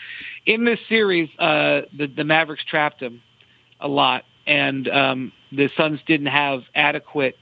[0.46, 3.22] In this series, uh, the, the Mavericks trapped him
[3.80, 7.36] a lot, and um, the Suns didn't have adequate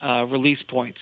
[0.00, 1.00] uh, release points.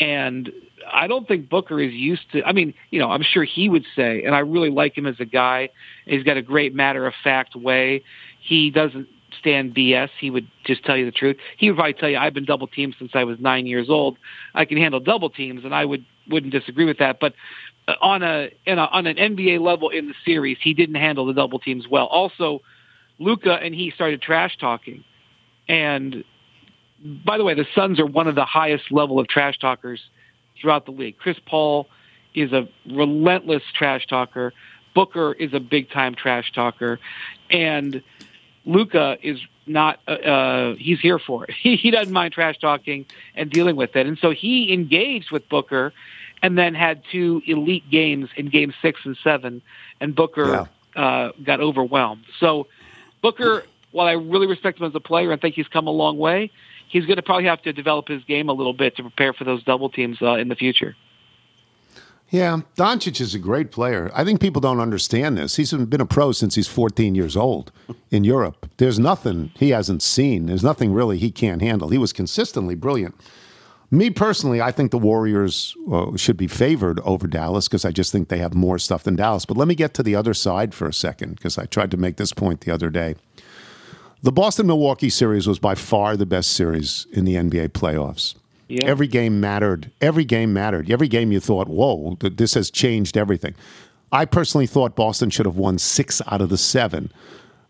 [0.00, 0.50] And
[0.92, 2.42] I don't think Booker is used to.
[2.42, 5.20] I mean, you know, I'm sure he would say, and I really like him as
[5.20, 5.68] a guy.
[6.06, 8.02] He's got a great matter of fact way.
[8.40, 9.06] He doesn't
[9.44, 10.08] stand BS.
[10.18, 11.36] He would just tell you the truth.
[11.58, 14.16] He would probably tell you, "I've been double teamed since I was nine years old.
[14.54, 17.20] I can handle double teams," and I would wouldn't disagree with that.
[17.20, 17.34] But
[17.86, 21.26] uh, on a, in a on an NBA level in the series, he didn't handle
[21.26, 22.06] the double teams well.
[22.06, 22.62] Also,
[23.18, 25.04] Luka and he started trash talking,
[25.68, 26.24] and
[27.24, 30.00] by the way, the Suns are one of the highest level of trash talkers
[30.58, 31.18] throughout the league.
[31.18, 31.86] Chris Paul
[32.34, 34.54] is a relentless trash talker.
[34.94, 36.98] Booker is a big time trash talker,
[37.50, 38.02] and
[38.64, 40.00] Luka is not.
[40.06, 41.50] Uh, uh, he's here for it.
[41.62, 45.48] He, he doesn't mind trash talking and dealing with it, and so he engaged with
[45.48, 45.92] Booker,
[46.42, 49.62] and then had two elite games in Game Six and Seven,
[50.00, 52.24] and Booker uh, got overwhelmed.
[52.38, 52.66] So
[53.22, 56.18] Booker, while I really respect him as a player and think he's come a long
[56.18, 56.50] way,
[56.88, 59.44] he's going to probably have to develop his game a little bit to prepare for
[59.44, 60.94] those double teams uh, in the future.
[62.34, 64.10] Yeah, Doncic is a great player.
[64.12, 65.54] I think people don't understand this.
[65.54, 67.70] He's been a pro since he's 14 years old
[68.10, 68.68] in Europe.
[68.78, 70.46] There's nothing he hasn't seen.
[70.46, 71.90] There's nothing really he can't handle.
[71.90, 73.14] He was consistently brilliant.
[73.88, 78.10] Me personally, I think the Warriors uh, should be favored over Dallas because I just
[78.10, 79.46] think they have more stuff than Dallas.
[79.46, 81.96] But let me get to the other side for a second because I tried to
[81.96, 83.14] make this point the other day.
[84.22, 88.34] The Boston Milwaukee series was by far the best series in the NBA playoffs.
[88.68, 88.86] Yeah.
[88.86, 89.90] Every game mattered.
[90.00, 90.90] Every game mattered.
[90.90, 93.54] Every game you thought, whoa, this has changed everything.
[94.10, 97.12] I personally thought Boston should have won six out of the seven.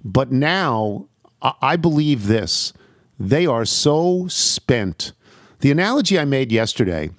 [0.04, 1.06] But now
[1.42, 2.72] I, believe this
[3.18, 5.12] they are so spent.
[5.60, 7.10] The analogy I made yesterday,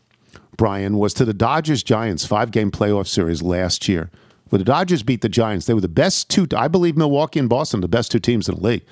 [0.57, 4.11] Brian, was to the Dodgers Giants five game playoff series last year.
[4.49, 6.47] When the Dodgers beat the Giants, they were the best two.
[6.55, 8.85] I believe Milwaukee and Boston, the best two teams in the league.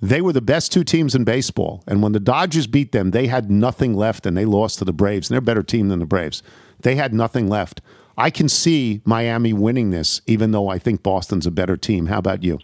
[0.00, 1.82] They were the best two teams in baseball.
[1.86, 4.92] And when the Dodgers beat them, they had nothing left and they lost to the
[4.92, 5.28] Braves.
[5.28, 6.42] And they're a better team than the Braves.
[6.80, 7.80] They had nothing left.
[8.16, 12.06] I can see Miami winning this, even though I think Boston's a better team.
[12.06, 12.58] How about you?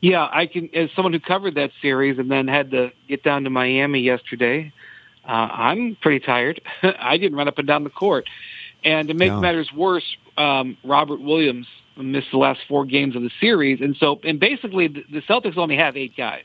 [0.00, 0.70] Yeah, I can.
[0.74, 4.72] As someone who covered that series and then had to get down to Miami yesterday,
[5.26, 6.60] uh, I'm pretty tired.
[6.82, 8.26] I didn't run up and down the court,
[8.82, 9.40] and to make Yeah.
[9.40, 10.04] matters worse,
[10.38, 14.88] um, Robert Williams missed the last four games of the series, and so and basically
[14.88, 16.44] the, Celtics only have eight guys.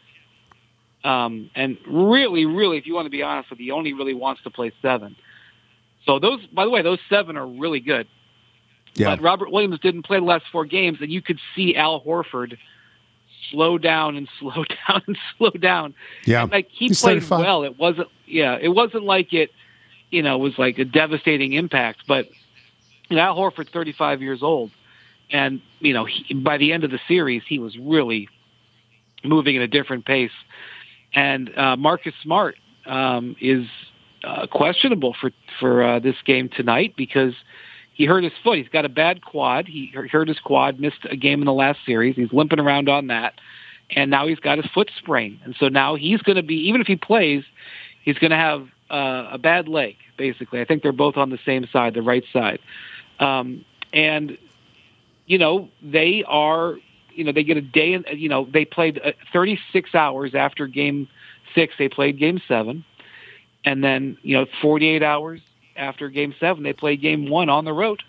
[1.04, 4.16] Um, and really, really, if you want to be honest with you, he only really
[4.16, 5.16] wants to play seven.
[6.06, 8.08] So those, by the way, those seven are really good.
[8.98, 12.58] But Robert Williams didn't play the last four games, and you could see Al Horford
[13.52, 15.94] slow down and slow down and slow down.
[16.26, 16.44] Yeah.
[16.44, 17.40] And, like he played 35.
[17.40, 17.64] well.
[17.64, 19.52] It wasn't, yeah, it wasn't like it,
[20.12, 22.04] you know, was like a devastating impact.
[22.08, 22.30] But
[23.10, 24.72] you know, Al Horford's 35 years old,
[25.32, 28.28] and you know, he, by the end of the series, he was really
[29.24, 30.32] moving at a different pace.
[31.14, 33.66] And uh, Marcus Smart um, is
[34.24, 37.34] uh, questionable for for uh, this game tonight because
[37.94, 38.58] he hurt his foot.
[38.58, 39.68] He's got a bad quad.
[39.68, 42.16] He hurt his quad, missed a game in the last series.
[42.16, 43.34] He's limping around on that,
[43.92, 45.40] and now he's got his foot sprained.
[45.44, 47.44] And so now he's going to be even if he plays,
[48.04, 49.96] he's going to have uh, a bad leg.
[50.18, 52.60] Basically, I think they're both on the same side, the right side,
[53.20, 54.38] um, and
[55.26, 56.76] you know they are.
[57.14, 57.94] You know they get a day.
[57.94, 61.08] In, you know they played uh, 36 hours after game
[61.54, 61.74] six.
[61.80, 62.84] They played game seven,
[63.64, 65.42] and then you know 48 hours
[65.76, 68.02] after game seven they played game one on the road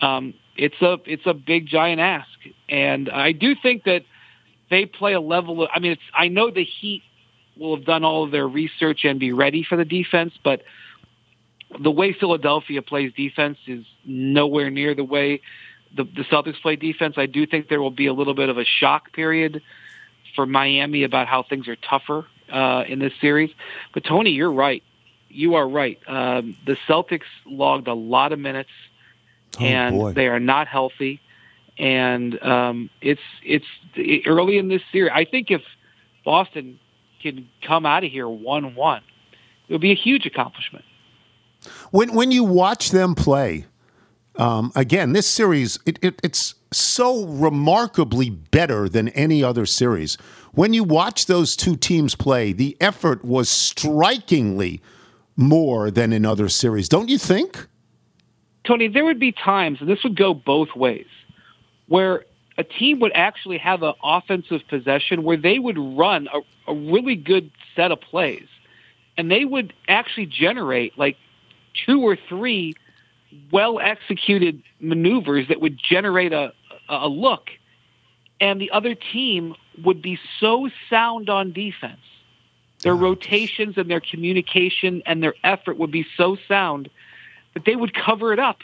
[0.00, 2.28] um, it's a it's a big giant ask
[2.68, 4.02] and i do think that
[4.70, 7.02] they play a level of i mean it's i know the heat
[7.58, 10.62] will have done all of their research and be ready for the defense but
[11.80, 15.40] the way philadelphia plays defense is nowhere near the way
[15.96, 18.58] the, the celtics play defense i do think there will be a little bit of
[18.58, 19.62] a shock period
[20.34, 23.50] for miami about how things are tougher uh, in this series
[23.94, 24.82] but tony you're right
[25.30, 25.98] you are right.
[26.06, 28.70] Um, the Celtics logged a lot of minutes,
[29.58, 30.12] Oh, and boy.
[30.12, 31.20] they are not healthy.
[31.78, 33.64] And um, it's it's
[34.26, 35.12] early in this series.
[35.14, 35.62] I think if
[36.24, 36.78] Boston
[37.22, 39.02] can come out of here one one,
[39.68, 40.84] it would be a huge accomplishment.
[41.90, 43.66] When when you watch them play,
[44.38, 50.16] um, again, this series it, it, it's so remarkably better than any other series.
[50.52, 54.80] When you watch those two teams play, the effort was strikingly
[55.36, 57.66] more than in other series, don't you think?
[58.64, 61.06] Tony, there would be times, and this would go both ways,
[61.86, 62.24] where
[62.58, 67.14] a team would actually have an offensive possession where they would run a, a really
[67.14, 68.48] good set of plays,
[69.16, 71.16] and they would actually generate like
[71.86, 72.74] two or three
[73.50, 76.52] well executed maneuvers that would generate a,
[76.88, 77.48] a look,
[78.40, 82.00] and the other team would be so sound on defense.
[82.82, 86.88] Their rotations and their communication and their effort would be so sound
[87.54, 88.58] that they would cover it up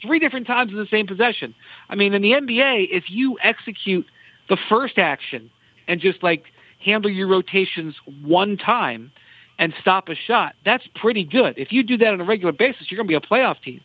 [0.00, 1.54] three different times in the same possession.
[1.88, 4.06] I mean, in the NBA, if you execute
[4.48, 5.50] the first action
[5.88, 6.44] and just like
[6.78, 9.12] handle your rotations one time
[9.58, 11.54] and stop a shot, that's pretty good.
[11.58, 13.80] If you do that on a regular basis, you're going to be a playoff team.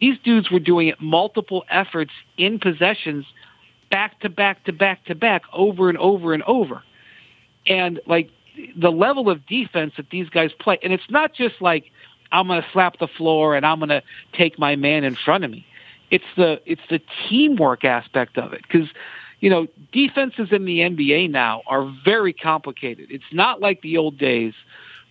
[0.00, 3.26] These dudes were doing it multiple efforts in possessions,
[3.90, 6.82] back to back to back to back, over and over and over.
[7.66, 8.30] And like
[8.76, 11.84] the level of defense that these guys play, and it's not just like
[12.32, 15.44] I'm going to slap the floor and I'm going to take my man in front
[15.44, 15.66] of me.
[16.10, 18.88] It's the it's the teamwork aspect of it because
[19.40, 23.10] you know defenses in the NBA now are very complicated.
[23.10, 24.54] It's not like the old days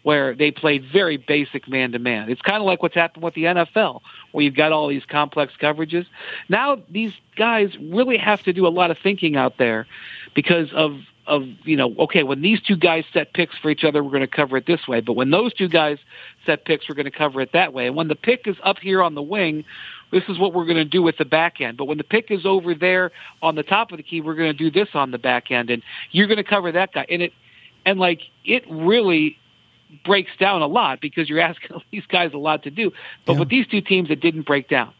[0.07, 2.29] where they played very basic man to man.
[2.29, 3.99] It's kind of like what's happened with the NFL,
[4.31, 6.05] where you've got all these complex coverages.
[6.47, 9.85] Now these guys really have to do a lot of thinking out there
[10.33, 14.01] because of of you know okay when these two guys set picks for each other
[14.01, 15.01] we're going to cover it this way.
[15.01, 15.97] But when those two guys
[16.45, 17.87] set picks we're going to cover it that way.
[17.87, 19.65] And when the pick is up here on the wing
[20.13, 21.75] this is what we're going to do with the back end.
[21.75, 24.53] But when the pick is over there on the top of the key we're going
[24.55, 25.69] to do this on the back end.
[25.69, 27.05] And you're going to cover that guy.
[27.09, 27.33] And it
[27.85, 29.37] and like it really
[30.05, 32.91] breaks down a lot because you're asking these guys a lot to do
[33.25, 34.93] but with these two teams it didn't break down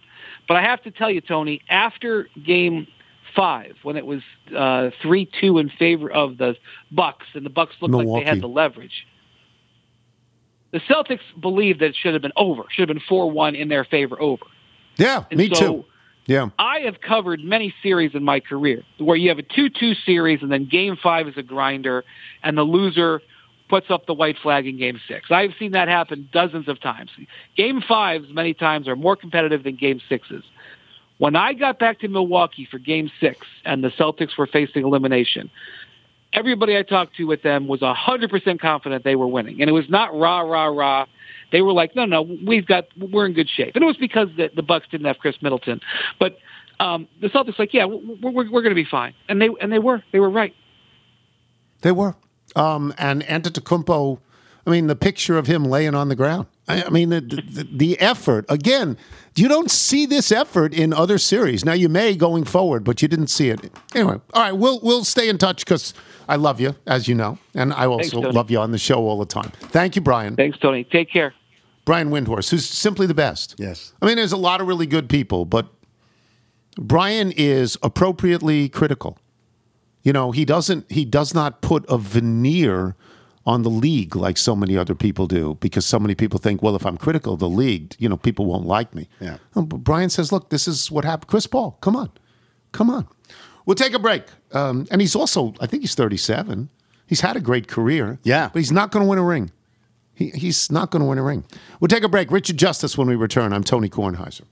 [0.48, 2.88] but i have to tell you tony after game
[3.36, 4.22] Five when it was
[4.56, 6.56] uh, three two in favor of the
[6.92, 9.06] Bucks, and the Bucks looked like they had the leverage.
[10.72, 13.68] The Celtics believed that it should have been over, should have been four one in
[13.68, 14.44] their favor over.
[14.96, 15.86] Yeah, And me so- too.
[16.26, 16.50] Yeah.
[16.60, 20.52] I have covered many series in my career where you have a 2-2 series and
[20.52, 22.04] then game 5 is a grinder
[22.44, 23.22] and the loser
[23.70, 25.32] puts up the white flag in game 6.
[25.32, 27.12] I've seen that happen dozens of times.
[27.56, 30.44] Game 5s many times are more competitive than game 6s.
[31.18, 35.50] When I got back to Milwaukee for game 6 and the Celtics were facing elimination,
[36.34, 39.60] everybody I talked to with them was 100% confident they were winning.
[39.62, 41.06] And it was not rah rah rah.
[41.52, 43.76] They were like, no, no, we've got, we're in good shape.
[43.76, 45.80] And it was because the, the Bucks didn't have Khris Middleton.
[46.20, 46.38] But
[46.80, 49.14] um, the Celtics, like, yeah, we're, we're, we're going to be fine.
[49.30, 50.54] And they, and they were, they were right.
[51.82, 52.16] They were.
[52.58, 54.20] Um, and Antetokounmpo,
[54.66, 56.48] I mean, the picture of him laying on the ground.
[56.68, 58.46] I, I mean, the, the, the effort.
[58.50, 58.98] Again,
[59.36, 61.64] you don't see this effort in other series.
[61.64, 63.72] Now, you may going forward, but you didn't see it.
[63.96, 65.94] Anyway, all right, we'll, we'll stay in touch because
[66.28, 67.38] I love you, as you know.
[67.54, 68.34] And I also Tony.
[68.34, 69.52] love you on the show all the time.
[69.60, 70.36] Thank you, Brian.
[70.36, 70.84] Thanks, Tony.
[70.84, 71.34] Take care.
[71.86, 73.56] Brian Windhorst, who's simply the best.
[73.58, 73.94] Yes.
[74.02, 75.68] I mean, there's a lot of really good people, but
[76.78, 79.18] Brian is appropriately critical.
[80.08, 82.96] You know, he doesn't he does not put a veneer
[83.46, 86.78] on the league like so many other people do because so many people think, well,
[86.78, 89.10] if I'm critical of the league, you know, people won't like me.
[89.20, 89.36] Yeah.
[89.54, 91.28] But Brian says, look, this is what happened.
[91.28, 92.10] Chris Paul, come on.
[92.72, 93.06] Come on.
[93.66, 94.24] We'll take a break.
[94.54, 96.70] Um, and he's also, I think he's 37.
[97.06, 98.18] He's had a great career.
[98.24, 98.50] Yeah.
[98.54, 99.52] But he's not going to win a ring.
[100.14, 101.44] He, he's not going to win a ring.
[101.82, 102.32] We'll take a break.
[102.32, 103.52] Richard Justice when we return.
[103.52, 104.44] I'm Tony Kornheiser.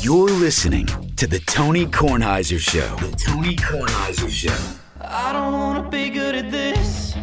[0.00, 2.96] You're listening to the Tony Kornheiser Show.
[2.96, 4.56] The Tony Kornheiser Show.
[5.00, 7.14] I don't wanna be good at this.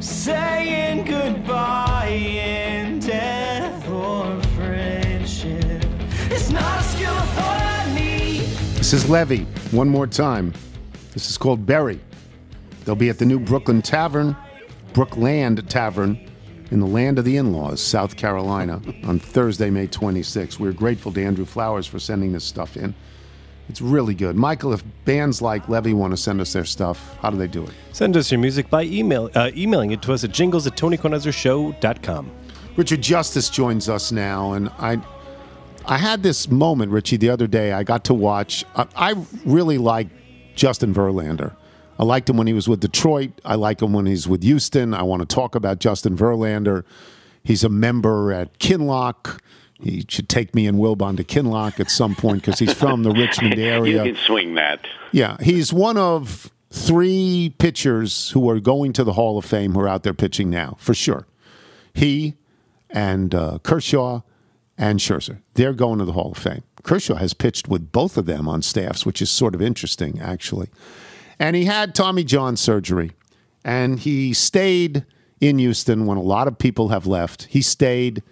[0.00, 5.84] Saying goodbye in death or friendship.
[6.30, 8.40] It's not a skill I thought I need.
[8.76, 9.44] This is Levy.
[9.70, 10.52] One more time.
[11.12, 12.00] This is called Berry.
[12.84, 14.34] They'll be at the new Brooklyn Tavern,
[14.92, 16.18] Brookland Tavern,
[16.72, 20.58] in the land of the in laws, South Carolina, on Thursday, May 26th.
[20.58, 22.94] We're grateful to Andrew Flowers for sending this stuff in.
[23.68, 24.36] It's really good.
[24.36, 27.62] Michael, if bands like Levy want to send us their stuff, how do they do
[27.64, 27.72] it?
[27.92, 32.30] Send us your music by email, uh, emailing it to us at jingles at tonykornheisershow.com.
[32.76, 34.98] Richard Justice joins us now, and I,
[35.84, 37.72] I had this moment, Richie, the other day.
[37.72, 38.64] I got to watch.
[38.74, 40.08] I, I really like
[40.54, 41.54] Justin Verlander.
[42.02, 43.30] I liked him when he was with Detroit.
[43.44, 44.92] I like him when he's with Houston.
[44.92, 46.82] I want to talk about Justin Verlander.
[47.44, 49.38] He's a member at Kinloch.
[49.80, 53.12] He should take me and Wilbon to Kinloch at some point because he's from the
[53.12, 54.04] Richmond area.
[54.04, 54.84] You can swing that.
[55.12, 59.78] Yeah, he's one of three pitchers who are going to the Hall of Fame who
[59.78, 61.28] are out there pitching now, for sure.
[61.94, 62.34] He
[62.90, 64.22] and uh, Kershaw
[64.76, 66.64] and Scherzer, they're going to the Hall of Fame.
[66.82, 70.68] Kershaw has pitched with both of them on staffs, which is sort of interesting, actually.
[71.42, 73.10] And he had Tommy John surgery,
[73.64, 75.04] and he stayed
[75.40, 77.48] in Houston when a lot of people have left.
[77.50, 78.22] He stayed.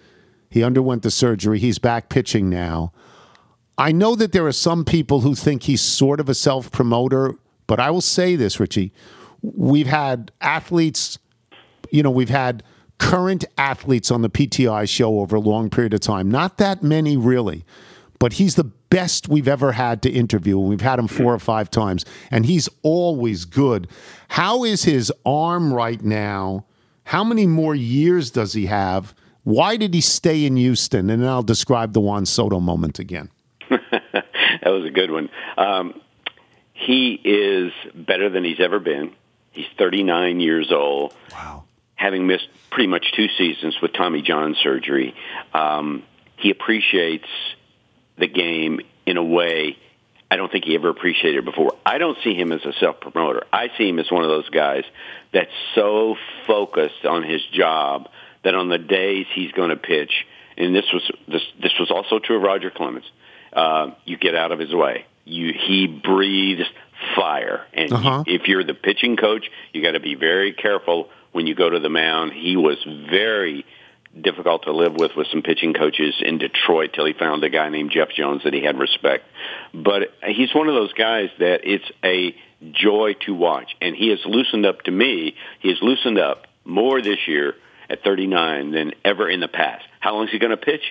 [0.48, 1.58] He underwent the surgery.
[1.58, 2.92] He's back pitching now.
[3.76, 7.34] I know that there are some people who think he's sort of a self promoter,
[7.66, 8.92] but I will say this, Richie.
[9.42, 11.18] We've had athletes,
[11.90, 12.62] you know, we've had
[12.98, 16.30] current athletes on the PTI show over a long period of time.
[16.30, 17.64] Not that many, really,
[18.20, 20.58] but he's the best we've ever had to interview.
[20.58, 23.88] and We've had him four or five times, and he's always good.
[24.28, 26.66] How is his arm right now?
[27.04, 29.14] How many more years does he have?
[29.44, 31.10] Why did he stay in Houston?
[31.10, 33.30] And then I'll describe the Juan Soto moment again.
[33.70, 34.24] that
[34.64, 35.30] was a good one.
[35.56, 36.00] Um,
[36.74, 39.12] he is better than he's ever been.
[39.52, 41.14] He's 39 years old.
[41.32, 41.64] Wow.
[41.94, 45.14] Having missed pretty much two seasons with Tommy John surgery,
[45.52, 46.02] um,
[46.36, 47.26] he appreciates
[48.20, 49.76] the game in a way
[50.30, 51.72] I don't think he ever appreciated before.
[51.84, 53.42] I don't see him as a self promoter.
[53.52, 54.84] I see him as one of those guys
[55.32, 56.14] that's so
[56.46, 58.08] focused on his job
[58.44, 60.12] that on the days he's going to pitch,
[60.56, 63.06] and this was this this was also true of Roger Clemens.
[63.52, 65.04] Uh, you get out of his way.
[65.24, 66.62] You he breathes
[67.16, 68.22] fire, and Uh-huh.
[68.26, 71.80] if you're the pitching coach, you got to be very careful when you go to
[71.80, 72.32] the mound.
[72.34, 72.78] He was
[73.10, 73.64] very
[74.18, 77.68] difficult to live with with some pitching coaches in Detroit till he found a guy
[77.68, 79.24] named Jeff Jones that he had respect.
[79.72, 82.34] But he's one of those guys that it's a
[82.72, 85.34] joy to watch, and he has loosened up to me.
[85.60, 87.54] He has loosened up more this year
[87.88, 89.84] at 39 than ever in the past.
[90.00, 90.82] How long is he going to pitch?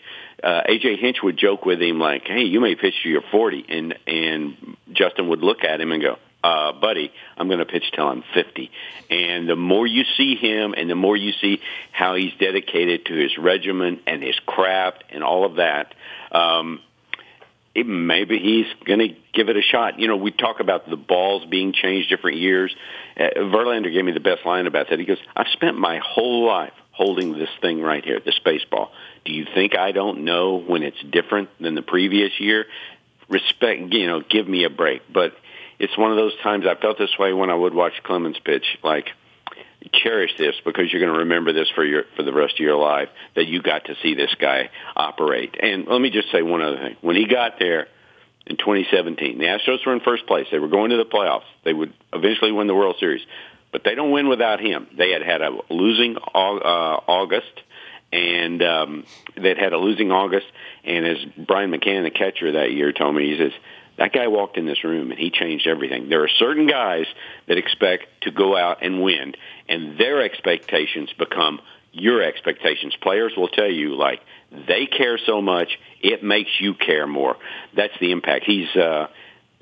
[0.43, 3.65] Uh, AJ Hinch would joke with him like, "Hey, you may pitch to your 40,"
[3.67, 7.91] and and Justin would look at him and go, uh, buddy, I'm going to pitch
[7.93, 8.71] till I'm 50.
[9.09, 11.59] And the more you see him and the more you see
[11.91, 15.93] how he's dedicated to his regimen and his craft and all of that,
[16.31, 16.79] um,
[17.73, 19.99] he, maybe he's going to give it a shot.
[19.99, 22.75] You know, we talk about the balls being changed different years.
[23.17, 24.99] Uh, Verlander gave me the best line about that.
[24.99, 28.91] He goes, "I've spent my whole life holding this thing right here, the space ball.
[29.25, 32.65] Do you think I don't know when it's different than the previous year?
[33.29, 35.33] Respect, you know, give me a break." But
[35.79, 38.65] it's one of those times I felt this way when I would watch Clemens pitch,
[38.83, 39.07] like
[39.93, 42.75] cherish this because you're going to remember this for your for the rest of your
[42.75, 45.55] life that you got to see this guy operate.
[45.61, 46.97] And let me just say one other thing.
[47.01, 47.87] When he got there
[48.45, 50.47] in 2017, the Astros were in first place.
[50.51, 51.47] They were going to the playoffs.
[51.63, 53.21] They would eventually win the World Series,
[53.71, 54.87] but they don't win without him.
[54.97, 57.61] They had had a losing uh, August.
[58.11, 59.03] And um,
[59.35, 60.47] they'd had a losing August,
[60.83, 63.51] and as Brian McCann, the catcher that year, told me, he says,
[63.99, 66.09] that guy walked in this room and he changed everything.
[66.09, 67.05] There are certain guys
[67.47, 69.33] that expect to go out and win,
[69.67, 71.59] and their expectations become
[71.91, 72.95] your expectations.
[73.01, 74.21] Players will tell you like
[74.51, 75.67] they care so much,
[76.01, 77.35] it makes you care more.
[77.75, 78.45] That's the impact.
[78.45, 79.07] He's uh,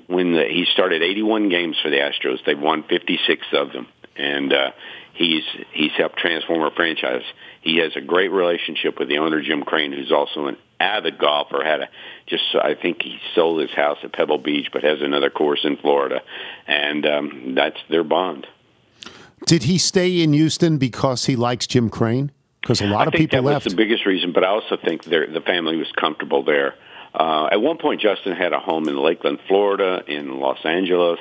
[0.06, 4.52] when the, he started 81 games for the Astros, they've won 56 of them, and
[4.52, 4.70] uh,
[5.18, 5.42] he's
[5.72, 7.22] he's helped transform our franchise.
[7.60, 11.62] He has a great relationship with the owner Jim Crane, who's also an avid golfer.
[11.62, 11.88] Had a
[12.26, 15.76] just I think he sold his house at Pebble Beach, but has another course in
[15.76, 16.20] Florida,
[16.66, 18.46] and um, that's their bond.
[19.46, 22.32] Did he stay in Houston because he likes Jim Crane?
[22.60, 23.64] Because a lot I of people that left.
[23.64, 26.74] was the biggest reason, but I also think the family was comfortable there.
[27.14, 31.20] Uh, at one point, Justin had a home in Lakeland, Florida, in Los Angeles,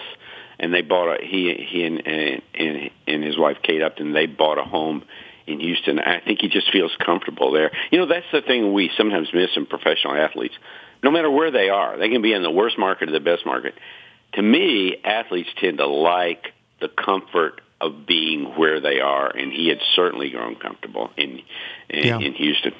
[0.59, 4.13] and they bought a he he and and, and, and his wife Kate Upton.
[4.13, 5.03] They bought a home
[5.45, 5.99] in Houston.
[5.99, 7.71] I think he just feels comfortable there.
[7.91, 10.55] You know, that's the thing we sometimes miss in professional athletes.
[11.03, 13.45] No matter where they are, they can be in the worst market or the best
[13.45, 13.75] market.
[14.33, 16.47] To me, athletes tend to like
[16.81, 21.41] the comfort of being where they are, and he had certainly grown comfortable in
[21.89, 22.19] in, Yeah.
[22.19, 22.73] in Houston.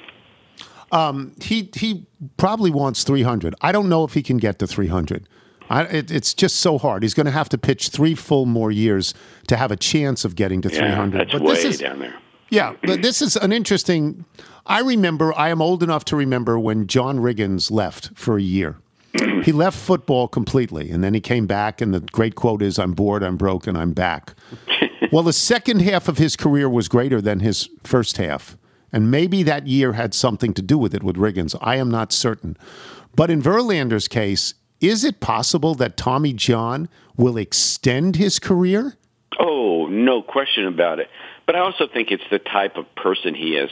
[0.90, 2.06] Um, he he
[2.36, 3.54] probably wants 300.
[3.60, 5.28] I don't know if he can get to 300.
[5.70, 7.02] I, it, it's just so hard.
[7.02, 9.14] He's going to have to pitch three full more years
[9.48, 11.18] to have a chance of getting to Yeah, 300.
[11.20, 12.14] that's but way this is down there.
[12.50, 14.24] yeah, but this is an interesting.
[14.66, 15.32] I remember.
[15.38, 18.76] I am old enough to remember when John Riggins left for a year.
[19.42, 21.80] he left football completely, and then he came back.
[21.80, 24.34] And the great quote is, "I'm bored, I'm broke, and I'm back."
[25.12, 28.56] well, the second half of his career was greater than his first half,
[28.92, 31.56] and maybe that year had something to do with it with Riggins.
[31.62, 32.56] I am not certain,
[33.16, 38.96] but in Verlander's case, is it possible that Tommy John will extend his career?
[39.38, 41.08] Oh, no question about it.
[41.46, 43.70] But I also think it's the type of person he is.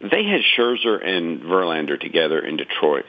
[0.00, 3.04] They had Scherzer and Verlander together in Detroit.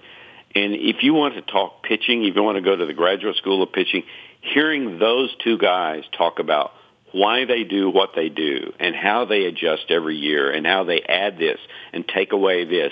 [0.53, 3.37] And if you want to talk pitching, if you want to go to the graduate
[3.37, 4.03] school of pitching,
[4.41, 6.73] hearing those two guys talk about
[7.13, 11.01] why they do what they do and how they adjust every year and how they
[11.01, 11.59] add this
[11.93, 12.91] and take away this,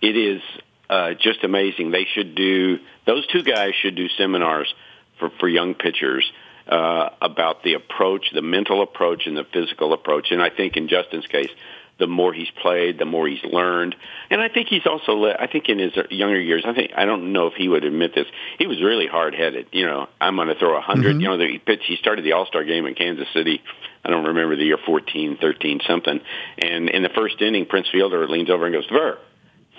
[0.00, 0.40] it is
[0.88, 1.90] uh, just amazing.
[1.90, 4.72] They should do, those two guys should do seminars
[5.18, 6.30] for, for young pitchers
[6.68, 10.28] uh, about the approach, the mental approach and the physical approach.
[10.30, 11.50] And I think in Justin's case,
[11.98, 13.96] the more he's played, the more he's learned.
[14.30, 17.32] And I think he's also, I think in his younger years, I think, I don't
[17.32, 18.26] know if he would admit this,
[18.58, 19.68] he was really hard-headed.
[19.72, 21.16] You know, I'm going to throw a 100.
[21.16, 21.20] Mm-hmm.
[21.20, 23.62] You know, he pitched, he started the All-Star game in Kansas City.
[24.04, 26.20] I don't remember the year 14, 13, something.
[26.58, 29.18] And in the first inning, Prince Fielder leans over and goes, Ver,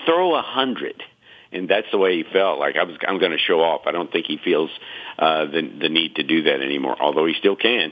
[0.05, 1.03] throw a 100
[1.51, 2.59] and that's the way he felt.
[2.59, 3.81] Like I was, I'm going to show off.
[3.85, 4.69] I don't think he feels
[5.17, 6.95] uh, the the need to do that anymore.
[6.99, 7.91] Although he still can.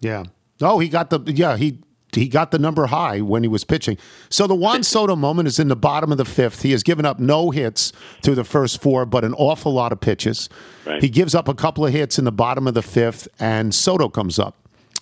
[0.00, 0.24] Yeah.
[0.60, 1.78] Oh, he got the yeah he
[2.12, 3.96] he got the number high when he was pitching.
[4.28, 6.62] So the Juan Soto moment is in the bottom of the fifth.
[6.62, 7.92] He has given up no hits
[8.22, 10.48] through the first four, but an awful lot of pitches.
[10.84, 11.02] Right.
[11.02, 14.08] He gives up a couple of hits in the bottom of the fifth, and Soto
[14.08, 14.56] comes up.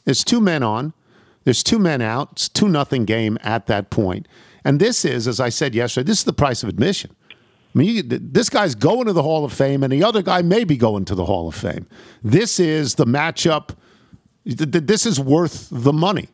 [0.04, 0.92] There's two men on.
[1.44, 2.30] There's two men out.
[2.32, 4.28] It's two nothing game at that point.
[4.68, 7.10] And this is, as I said yesterday, this is the price of admission.
[7.30, 10.42] I mean, you, this guy's going to the Hall of Fame, and the other guy
[10.42, 11.86] may be going to the Hall of Fame.
[12.22, 13.70] This is the matchup.
[14.44, 16.28] th- th- This is worth the money.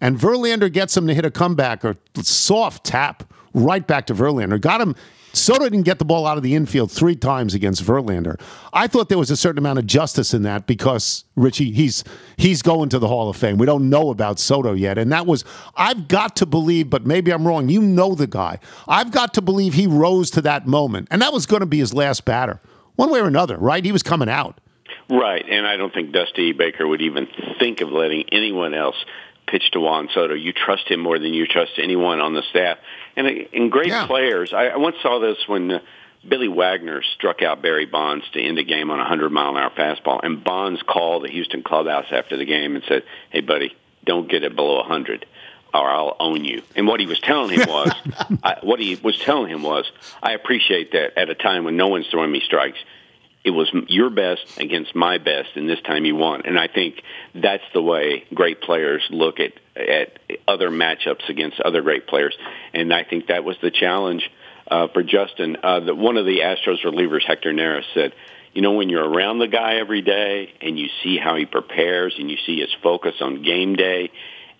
[0.00, 3.24] And Verlander gets him to hit a comeback or soft tap
[3.54, 4.60] right back to Verlander.
[4.60, 4.94] Got him.
[5.32, 8.40] Soto didn't get the ball out of the infield three times against Verlander.
[8.72, 12.02] I thought there was a certain amount of justice in that because Richie, he's
[12.36, 13.58] he's going to the Hall of Fame.
[13.58, 15.44] We don't know about Soto yet, and that was
[15.76, 17.68] I've got to believe, but maybe I'm wrong.
[17.68, 18.58] You know the guy.
[18.88, 21.78] I've got to believe he rose to that moment, and that was going to be
[21.78, 22.60] his last batter,
[22.96, 23.56] one way or another.
[23.56, 23.84] Right?
[23.84, 24.60] He was coming out.
[25.08, 27.26] Right, and I don't think Dusty Baker would even
[27.58, 28.94] think of letting anyone else
[29.50, 30.34] pitch to Juan Soto.
[30.34, 32.78] You trust him more than you trust anyone on the staff.
[33.16, 34.06] And and great Yeah.
[34.06, 34.52] players.
[34.52, 35.78] I, I once saw this when uh,
[36.26, 39.56] Billy Wagner struck out Barry Bonds to end a game on a 100 mile an
[39.56, 43.74] hour fastball, and Bonds called the Houston clubhouse after the game and said, "Hey, buddy,
[44.04, 45.26] don't get it below 100."
[45.72, 46.62] or I'll own you.
[46.74, 47.92] And what he was telling him was,
[48.42, 49.88] I, what he was telling him was,
[50.20, 52.78] I appreciate that at a time when no one's throwing me strikes.
[53.42, 56.42] It was your best against my best, and this time you won.
[56.44, 57.02] And I think
[57.34, 62.36] that's the way great players look at at other matchups against other great players.
[62.74, 64.28] And I think that was the challenge
[64.70, 65.56] uh, for Justin.
[65.62, 68.12] Uh, the, one of the Astros relievers, Hector Neris, said,
[68.52, 72.14] you know, when you're around the guy every day and you see how he prepares
[72.18, 74.10] and you see his focus on game day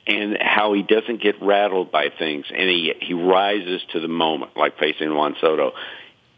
[0.07, 4.57] and how he doesn't get rattled by things and he he rises to the moment
[4.57, 5.73] like facing Juan Soto,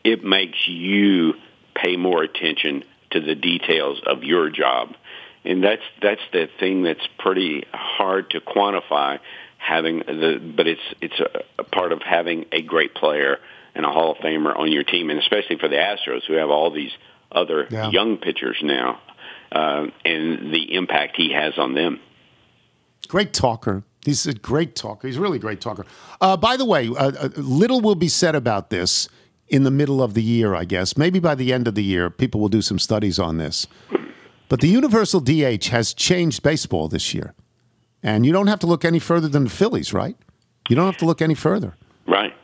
[0.02, 1.34] it makes you
[1.74, 4.94] pay more attention to the details of your job.
[5.44, 9.18] And that's that's the thing that's pretty hard to quantify
[9.58, 13.38] having the but it's it's a, a part of having a great player
[13.74, 16.50] and a Hall of Famer on your team and especially for the Astros who have
[16.50, 16.92] all these
[17.30, 17.90] other Yeah.
[17.90, 19.00] young pitchers now
[19.50, 22.00] uh, and the impact he has on them.
[23.08, 23.82] Great talker.
[24.04, 25.06] He's a great talker.
[25.06, 25.86] He's a really great talker.
[26.20, 29.08] Uh, by the way, uh, uh, little will be said about this
[29.48, 30.96] in the middle of the year, I guess.
[30.96, 33.66] Maybe by the end of the year, people will do some studies on this.
[34.48, 37.34] But the universal DH has changed baseball this year.
[38.02, 40.16] And you don't have to look any further than the Phillies, right?
[40.68, 41.74] You don't have to look any further.
[42.06, 42.34] Right.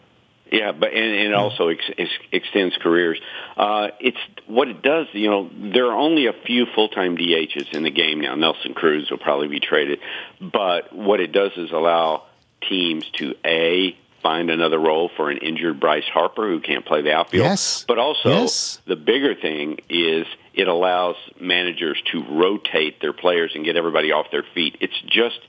[0.50, 3.20] Yeah, but and, and it also ex, ex, extends careers.
[3.56, 5.06] Uh, it's what it does.
[5.12, 8.34] You know, there are only a few full-time DHs in the game now.
[8.34, 9.98] Nelson Cruz will probably be traded,
[10.40, 12.24] but what it does is allow
[12.66, 13.96] teams to a
[14.28, 17.44] find another role for an injured Bryce Harper who can't play the outfield.
[17.46, 17.86] Yes.
[17.88, 18.78] But also, Yes.
[18.86, 24.26] the bigger thing is it allows managers to rotate their players and get everybody off
[24.30, 24.76] their feet.
[24.80, 25.40] It's just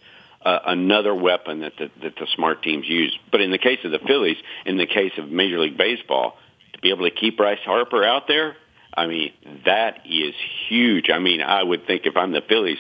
[0.46, 3.18] uh, another weapon that the, that the smart teams use.
[3.34, 6.38] But in the case of the Phillies, in the case of Major League Baseball,
[6.74, 8.56] to be able to keep Bryce Harper out there,
[8.96, 9.34] I mean,
[9.66, 10.34] that is
[10.70, 11.10] huge.
[11.10, 12.78] I mean, I would think if I'm the Phillies,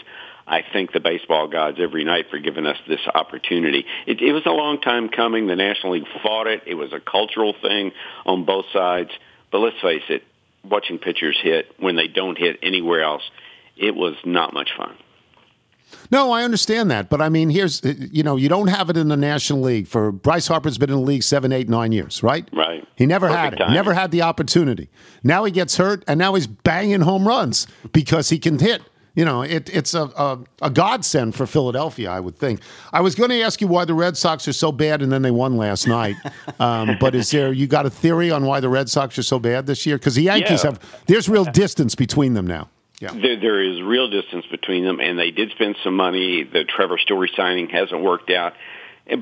[0.50, 3.86] I thank the baseball gods every night for giving us this opportunity.
[4.08, 5.45] It, it was a long time coming.
[5.45, 6.64] The National League fought it.
[6.66, 7.91] It was a cultural thing
[8.26, 9.12] on both sides.
[9.52, 10.24] But let's face it,
[10.64, 13.24] watching pitchers hit when they don't hit anywhere else,
[13.78, 14.97] it was not much fun.
[16.12, 18.97] No, I understand that, but I mean, here's uh, you know, you don't have it
[18.97, 19.88] in the National League.
[19.88, 22.47] For Bryce Harper's been in the league seven, eight, nine years, right?
[22.54, 22.88] Right.
[22.95, 23.41] He never had it.
[23.41, 23.74] Perfect timing.
[23.74, 24.89] Never had the opportunity.
[25.24, 28.82] Now he gets hurt, and now he's banging home runs because he can hit.
[29.20, 32.62] You know, it, it's a, a a godsend for Philadelphia, I would think.
[32.94, 35.24] I was going to ask you why the Red Sox are so bad, and then
[35.24, 36.16] they won last night.
[36.60, 39.40] Um, but is there you got a theory on why the Red Sox are so
[39.40, 39.98] bad this year?
[39.98, 40.72] Because the Yankees Yeah.
[40.72, 42.70] have there's real distance between them now.
[43.02, 43.12] Yeah.
[43.14, 46.44] There, there is real distance between them, and they did spend some money.
[46.44, 48.54] The Trevor Story signing hasn't worked out,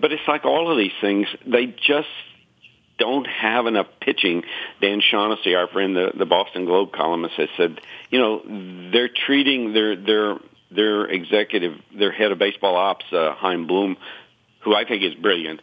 [0.02, 2.08] but it's like all of these things; they just
[2.98, 4.44] don't have enough pitching.
[4.82, 7.80] Dan Shaughnessy, our friend, the, the Boston Globe columnist, has said,
[8.10, 10.38] you know, they're treating their their
[10.70, 13.98] their executive, their head of baseball ops, uh, Chaim Bloom,
[14.62, 15.62] who I think is brilliant,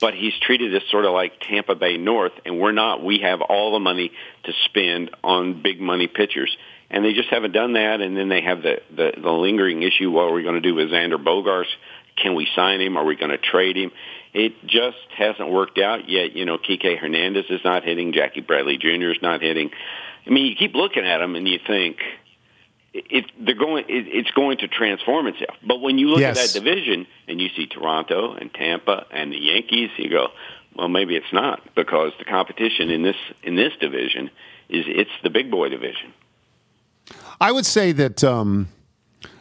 [0.00, 3.02] but he's treated us sort of like Tampa Bay North, and we're not.
[3.04, 4.10] We have all the money
[4.44, 6.54] to spend on big money pitchers,
[6.90, 8.00] and they just haven't done that.
[8.00, 10.74] And then they have the the, the lingering issue: what are we going to do
[10.74, 11.72] with Xander Bogaerts?
[12.16, 12.96] Can we sign him?
[12.96, 13.92] Are we going to trade him?
[14.34, 16.32] It just hasn't worked out yet.
[16.34, 18.12] You know, Kike Hernandez is not hitting.
[18.12, 19.10] Jackie Bradley Jr.
[19.10, 19.70] is not hitting.
[20.26, 21.98] I mean, you keep looking at them and you think
[22.94, 23.84] it, they're going.
[23.88, 25.56] It, it's going to transform itself.
[25.66, 26.38] But when you look Yes.
[26.38, 30.28] at that division and you see Toronto and Tampa and the Yankees, you go,
[30.76, 34.30] well, maybe it's not because the competition in this in this division
[34.68, 36.12] is it's the big boy division.
[37.40, 38.68] I would say that, um,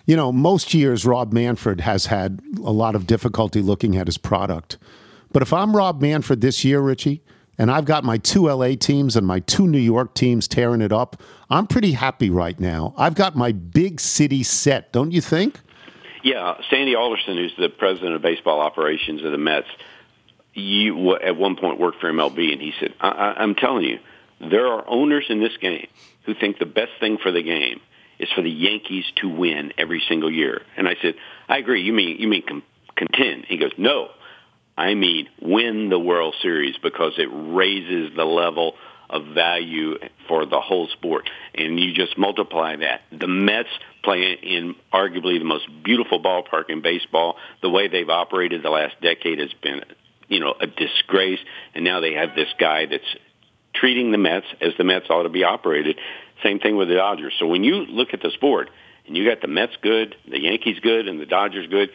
[0.05, 4.17] you know, most years Rob Manfred has had a lot of difficulty looking at his
[4.17, 4.77] product.
[5.31, 7.21] But if I'm Rob Manfred this year, Richie,
[7.57, 10.91] and I've got my two LA teams and my two New York teams tearing it
[10.91, 12.93] up, I'm pretty happy right now.
[12.97, 15.59] I've got my big city set, don't you think?
[16.23, 19.67] Yeah, Sandy Alderson, who's the president of baseball operations of the Mets,
[20.53, 23.99] you at one point worked for MLB, and he said, I- "I'm telling you,
[24.39, 25.87] there are owners in this game
[26.23, 27.79] who think the best thing for the game
[28.21, 31.15] is for the Yankees to win every single year." And I said,
[31.49, 31.81] "I agree.
[31.81, 32.63] You mean you mean com-
[32.95, 34.09] contend?" He goes, "No,
[34.77, 38.75] I mean win the World Series because it raises the level
[39.11, 39.97] of value
[40.27, 41.29] for the whole sport.
[41.53, 43.01] And you just multiply that.
[43.11, 43.69] The Mets
[44.03, 47.35] play in arguably the most beautiful ballpark in baseball.
[47.61, 49.81] The way they've operated the last decade has been,
[50.29, 51.39] you know, a disgrace.
[51.75, 53.03] And now they have this guy that's
[53.75, 55.99] treating the Mets as the Mets ought to be operated.
[56.43, 57.33] Same thing with the Dodgers.
[57.39, 58.69] So when you look at the sport
[59.07, 61.89] and you got the Mets good, the Yankees good, and the Dodgers good,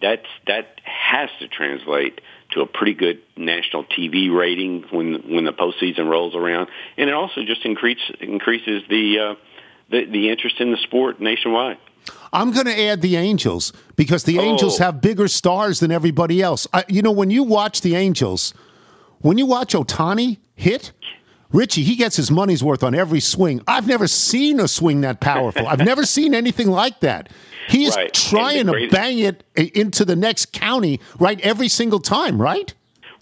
[0.00, 2.20] that's that has to translate
[2.52, 7.14] to a pretty good national TV rating when when the postseason rolls around, and it
[7.14, 9.34] also just increase, increases the uh,
[9.90, 11.78] the, the interest in the sport nationwide.
[12.32, 14.84] I'm going to add the Angels because the Angels Oh.
[14.84, 16.66] have bigger stars than everybody else.
[16.72, 18.54] I, you know, when you watch the Angels,
[19.18, 20.92] when you watch Ohtani hit,
[21.52, 23.60] Richie, he gets his money's worth on every swing.
[23.66, 25.66] I've never seen a swing that powerful.
[25.66, 27.28] I've never seen anything like that.
[27.68, 28.12] He is Right.
[28.12, 32.72] Trying to bang it eh, into the next county right every single time, right?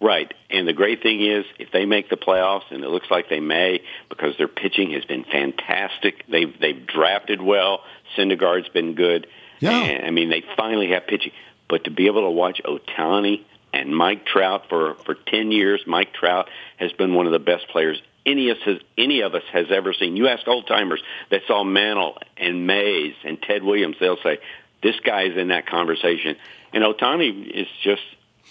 [0.00, 0.32] Right.
[0.50, 3.40] And the great thing is, if they make the playoffs, and it looks like they
[3.40, 6.24] may, because their pitching has been fantastic.
[6.28, 7.80] They've they've drafted well.
[8.16, 9.26] Syndergaard's been good.
[9.60, 9.80] Yeah.
[9.80, 11.32] And, I mean, they finally have pitching.
[11.68, 16.12] But to be able to watch Ohtani and Mike Trout for for ten years, Mike
[16.14, 19.42] Trout has been one of the best players any of us has, any of us
[19.52, 20.16] has ever seen.
[20.16, 24.38] You ask old timers that saw Mantle and Mays and Ted Williams, they'll say
[24.82, 26.36] this guy's in that conversation.
[26.72, 28.02] And Ohtani is just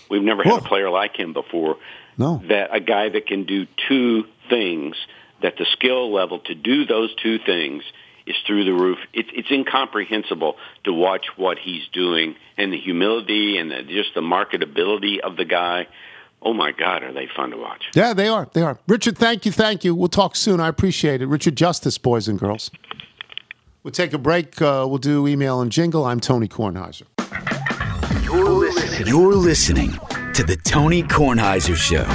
[0.10, 1.78] we've never had a player like him before.
[2.18, 2.42] No.
[2.50, 4.96] That a guy that can do two things,
[5.42, 7.84] that the skill level to do those two things
[8.26, 8.98] is through the roof.
[9.14, 14.22] It's it's incomprehensible to watch what he's doing and the humility and the, just the
[14.22, 15.88] marketability of the guy.
[16.42, 17.86] Oh my God, are they fun to watch?
[17.96, 18.48] Yeah, they are.
[18.54, 18.78] They are.
[18.88, 19.52] Richard, thank you.
[19.52, 19.96] Thank you.
[19.96, 20.60] We'll talk soon.
[20.60, 21.26] I appreciate it.
[21.28, 22.72] Richard Justice, boys and girls.
[23.84, 24.62] We'll take a break.
[24.62, 26.06] Uh, we'll do email and jingle.
[26.06, 27.04] I'm Tony Kornheiser.
[28.24, 29.08] You're listening.
[29.08, 29.92] You're listening
[30.34, 32.06] to the Tony Kornheiser Show.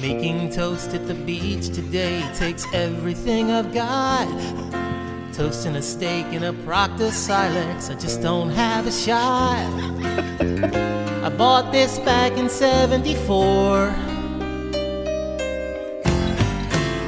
[0.00, 4.87] Making toast at the beach today takes everything I've got.
[5.38, 9.62] Toasting a steak in a Proctor Silex, I just don't have a shot.
[11.22, 13.94] I bought this back in 74.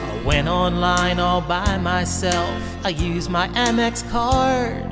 [0.07, 2.63] I went online all by myself.
[2.85, 4.85] I used my Amex card.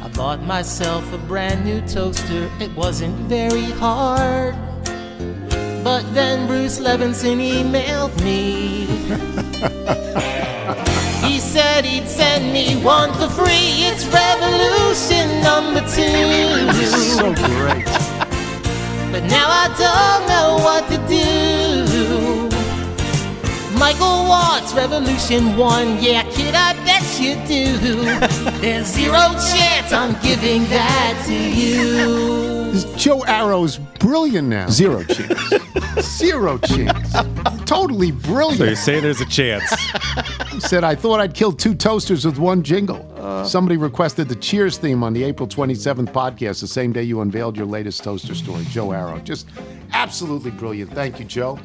[0.00, 2.48] I bought myself a brand new toaster.
[2.60, 4.54] It wasn't very hard.
[5.82, 8.86] But then Bruce Levinson emailed me.
[11.58, 13.70] said he'd send me one for free.
[13.88, 16.46] It's revolution number two.
[16.78, 17.84] This is So great.
[19.12, 21.26] But now I don't know what to do.
[23.76, 26.00] Michael Watts, Revolution 1.
[26.00, 27.66] Yeah, kid, I bet you do.
[28.60, 32.47] There's zero chance I'm giving that to you.
[32.96, 34.68] Joe Arrow's brilliant now.
[34.68, 35.40] Zero chance.
[36.00, 37.12] Zero chance.
[37.64, 38.58] Totally brilliant.
[38.58, 39.72] So you say there's a chance.
[40.50, 43.10] He said, I thought I'd kill two toasters with one jingle.
[43.16, 43.44] Uh.
[43.44, 47.56] Somebody requested the Cheers theme on the April 27th podcast, the same day you unveiled
[47.56, 49.18] your latest toaster story, Joe Arrow.
[49.20, 49.48] Just
[49.92, 50.92] absolutely brilliant.
[50.92, 51.58] Thank you, Joe.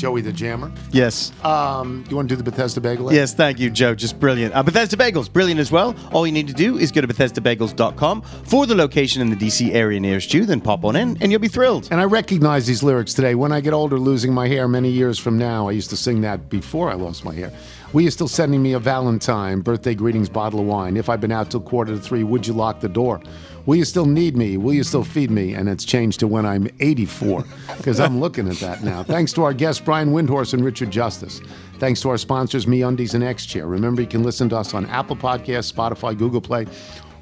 [0.00, 0.72] Joey the Jammer.
[0.92, 1.30] Yes.
[1.44, 3.12] Um, you want to do the Bethesda Bagel?
[3.12, 3.94] Yes, thank you, Joe.
[3.94, 4.54] Just brilliant.
[4.54, 5.94] Uh, Bethesda Bagels, brilliant as well.
[6.10, 9.74] All you need to do is go to BethesdaBagels.com for the location in the DC
[9.74, 11.88] area nearest you, then pop on in and you'll be thrilled.
[11.90, 13.34] And I recognize these lyrics today.
[13.34, 16.22] When I get older, losing my hair many years from now, I used to sing
[16.22, 17.52] that before I lost my hair.
[17.92, 20.96] Will you still sending me a Valentine, birthday greetings, bottle of wine?
[20.96, 23.20] If I've been out till quarter to three, would you lock the door?
[23.66, 24.56] Will you still need me?
[24.56, 25.54] Will you still feed me?
[25.54, 27.44] And it's changed to when I'm 84,
[27.76, 29.02] because I'm looking at that now.
[29.02, 31.40] Thanks to our guests, Brian Windhorst and Richard Justice.
[31.78, 33.66] Thanks to our sponsors, MeUndies and X Chair.
[33.66, 36.66] Remember, you can listen to us on Apple Podcasts, Spotify, Google Play,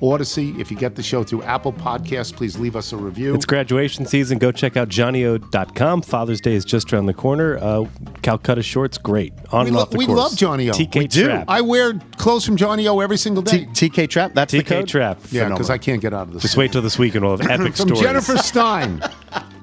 [0.00, 0.54] Odyssey.
[0.58, 3.34] If you get the show through Apple Podcasts, please leave us a review.
[3.34, 4.38] It's graduation season.
[4.38, 6.02] Go check out johnnyo.com.
[6.02, 7.58] Father's Day is just around the corner.
[7.58, 7.86] Uh,
[8.22, 9.32] Calcutta shorts, great.
[9.52, 10.18] On we and lo- off the we course.
[10.18, 10.72] love Johnny O.
[10.72, 11.44] TK We do.
[11.48, 13.66] I wear clothes from Johnny O every single day.
[13.66, 14.88] TK Trap, that's the TK code?
[14.88, 15.18] Trap.
[15.30, 16.42] yeah, because I can't get out of this.
[16.42, 17.24] Just wait till this weekend.
[17.24, 18.00] We'll have epic from stories.
[18.00, 19.02] Jennifer Stein.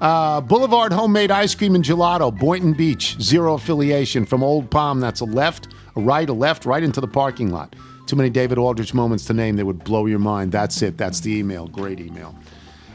[0.02, 4.26] Uh, Boulevard Homemade Ice Cream and Gelato, Boynton Beach, zero affiliation.
[4.26, 7.76] From Old Palm, that's a left, a right, a left, right into the parking lot.
[8.06, 9.56] Too many David Aldrich moments to name.
[9.56, 10.51] that would blow your mind.
[10.51, 10.97] That's it.
[10.97, 11.68] That's the email.
[11.68, 12.36] Great email.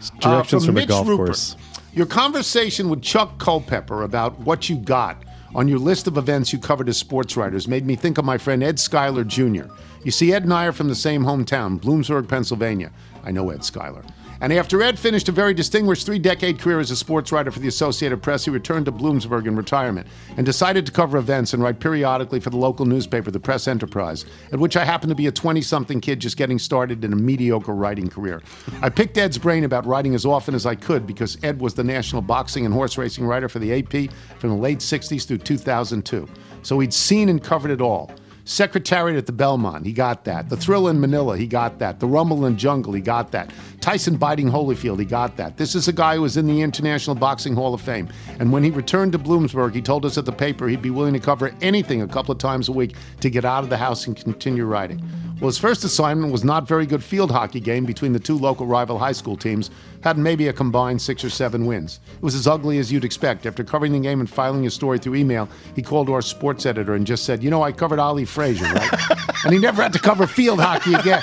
[0.00, 1.26] Uh, Directions from a golf Rupert.
[1.26, 1.56] course.
[1.92, 5.22] Your conversation with Chuck Culpepper about what you got
[5.54, 8.38] on your list of events you covered as sports writers made me think of my
[8.38, 9.64] friend Ed Schuyler Jr.
[10.04, 12.92] You see, Ed and I are from the same hometown, Bloomsburg, Pennsylvania.
[13.24, 14.02] I know Ed Schuyler.
[14.40, 17.58] And after Ed finished a very distinguished three decade career as a sports writer for
[17.58, 21.62] the Associated Press, he returned to Bloomsburg in retirement and decided to cover events and
[21.62, 25.26] write periodically for the local newspaper, the Press Enterprise, at which I happened to be
[25.26, 28.42] a 20 something kid just getting started in a mediocre writing career.
[28.80, 31.84] I picked Ed's brain about writing as often as I could because Ed was the
[31.84, 36.26] national boxing and horse racing writer for the AP from the late 60s through 2002.
[36.62, 38.10] So he'd seen and covered it all.
[38.44, 40.48] Secretariat at the Belmont, he got that.
[40.48, 42.00] The Thrill in Manila, he got that.
[42.00, 43.52] The Rumble in Jungle, he got that.
[43.80, 45.56] Tyson biting Holyfield, he got that.
[45.56, 48.08] This is a guy who was in the International Boxing Hall of Fame.
[48.38, 51.14] And when he returned to Bloomsburg, he told us at the paper he'd be willing
[51.14, 54.06] to cover anything a couple of times a week to get out of the house
[54.06, 55.02] and continue writing.
[55.40, 58.66] Well, his first assignment was not very good field hockey game between the two local
[58.66, 59.70] rival high school teams,
[60.02, 62.00] had maybe a combined six or seven wins.
[62.14, 63.46] It was as ugly as you'd expect.
[63.46, 66.94] After covering the game and filing his story through email, he called our sports editor
[66.94, 68.90] and just said, You know, I covered Ali Frazier, right?
[69.44, 71.22] and he never had to cover field hockey again.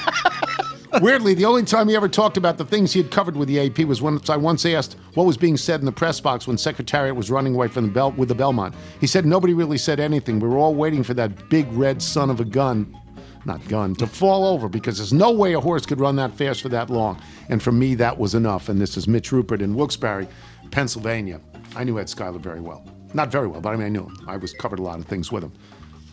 [1.02, 3.60] Weirdly, the only time he ever talked about the things he had covered with the
[3.60, 6.58] AP was when I once asked what was being said in the press box when
[6.58, 8.74] Secretariat was running away from the Bel- with the Belmont.
[9.00, 10.40] He said nobody really said anything.
[10.40, 12.98] We were all waiting for that big red son of a gun,
[13.46, 16.62] not gun, to fall over because there's no way a horse could run that fast
[16.62, 17.22] for that long.
[17.50, 18.70] And for me, that was enough.
[18.70, 20.28] And this is Mitch Rupert in Wilkes-Barre,
[20.72, 21.42] Pennsylvania.
[21.76, 22.86] I knew Ed Schuyler very well.
[23.14, 24.18] Not very well, but I mean, I knew him.
[24.28, 25.54] I was covered a lot of things with him.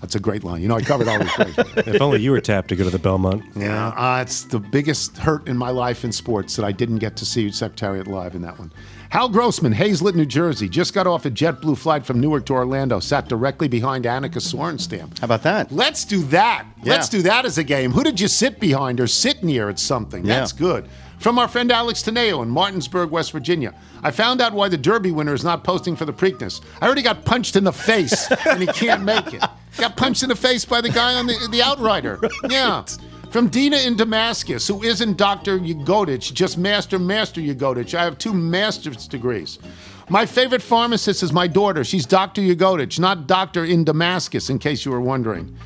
[0.05, 0.61] That's a great line.
[0.61, 1.33] You know, I covered all these
[1.87, 3.43] If only you were tapped to go to the Belmont.
[3.57, 7.17] Yeah, uh, it's the biggest hurt in my life in sports that I didn't get
[7.17, 8.71] to see Secretariat live in that one.
[9.09, 13.01] Hal Grossman, Hazlet, New Jersey, just got off a JetBlue flight from Newark to Orlando,
[13.01, 15.19] sat directly behind Annika Sorenstam.
[15.19, 15.73] How about that?
[15.73, 16.67] Let's do that.
[16.85, 17.93] Let's do that as a game.
[17.93, 20.27] Who did you sit behind or sit near at something?
[20.27, 20.41] Yeah.
[20.41, 20.87] That's good.
[21.19, 23.73] From our friend Alex Teneo in Martinsburg, West Virginia.
[24.03, 26.61] I found out why the Derby winner is not posting for the Preakness.
[26.83, 29.43] I already got punched in the face and he can't make it.
[29.79, 32.21] Got punched in the face by the guy on the, the outrider.
[32.49, 32.85] Yeah.
[33.31, 35.59] From Dina in Damascus, who isn't Dr.
[35.59, 37.93] Yagodich, just Master Master Yagodich.
[37.93, 39.59] I have two master's degrees.
[40.09, 41.83] My favorite pharmacist is my daughter.
[41.83, 42.43] She's Dr.
[42.43, 45.57] Yagodich, not Doctor in Damascus, in case you were wondering.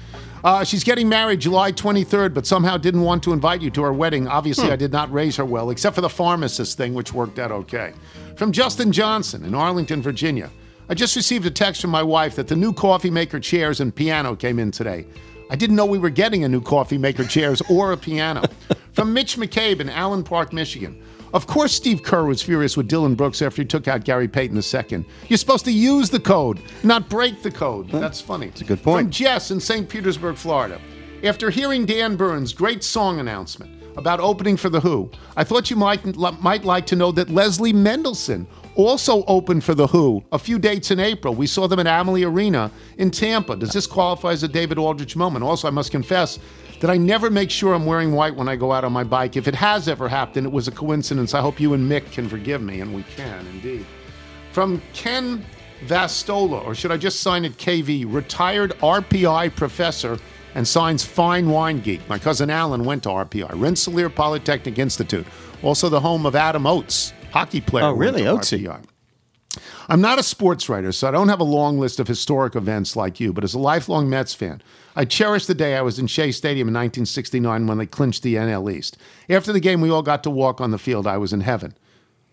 [0.44, 3.92] Uh, she's getting married July 23rd, but somehow didn't want to invite you to her
[3.92, 4.28] wedding.
[4.28, 7.50] Obviously, I did not raise her well, except for the pharmacist thing, which worked out
[7.50, 7.92] okay.
[8.36, 10.50] From Justin Johnson in Arlington, Virginia.
[10.90, 13.94] I just received a text from my wife that the new coffee maker chairs and
[13.94, 15.04] piano came in today.
[15.50, 18.42] I didn't know we were getting a new coffee maker chairs or a piano.
[18.94, 21.02] From Mitch McCabe in Allen Park, Michigan.
[21.34, 24.56] Of course, Steve Kerr was furious with Dillon Brooks after he took out Gary Payton
[24.56, 25.04] II.
[25.28, 27.90] You're supposed to use the code, not break the code.
[27.90, 28.46] That's funny.
[28.46, 29.04] It's a good point.
[29.04, 29.88] From Jess in St.
[29.88, 30.80] Petersburg, Florida.
[31.22, 35.76] After hearing Dan Burns' great song announcement about opening for The Who, I thought you
[35.76, 38.46] might, might like to know that Leslie Mendelson
[38.78, 41.34] also opened for The Who a few dates in April.
[41.34, 43.56] We saw them at Amalie Arena in Tampa.
[43.56, 45.44] Does this qualify as a David Aldrich moment?
[45.44, 46.38] Also, I must confess
[46.80, 49.36] that I never make sure I'm wearing white when I go out on my bike.
[49.36, 51.34] If it has ever happened, it was a coincidence.
[51.34, 53.84] I hope you and Mick can forgive me, and we can indeed.
[54.52, 55.44] From Ken
[55.86, 60.18] Vastola, or should I just sign it KV, retired RPI professor
[60.54, 62.08] and signs Fine Wine Geek.
[62.08, 65.26] My cousin Alan went to RPI, Rensselaer Polytechnic Institute,
[65.62, 67.86] also the home of Adam Oates, hockey player.
[67.86, 68.22] Oh, really?
[68.22, 68.84] to Oatesy.
[69.88, 72.94] I'm not a sports writer, so I don't have a long list of historic events
[72.94, 74.60] like you, but as a lifelong Mets fan,
[74.94, 78.34] I cherish the day I was in Shea Stadium in 1969 when they clinched the
[78.34, 78.98] NL East.
[79.30, 81.06] After the game, we all got to walk on the field.
[81.06, 81.74] I was in heaven.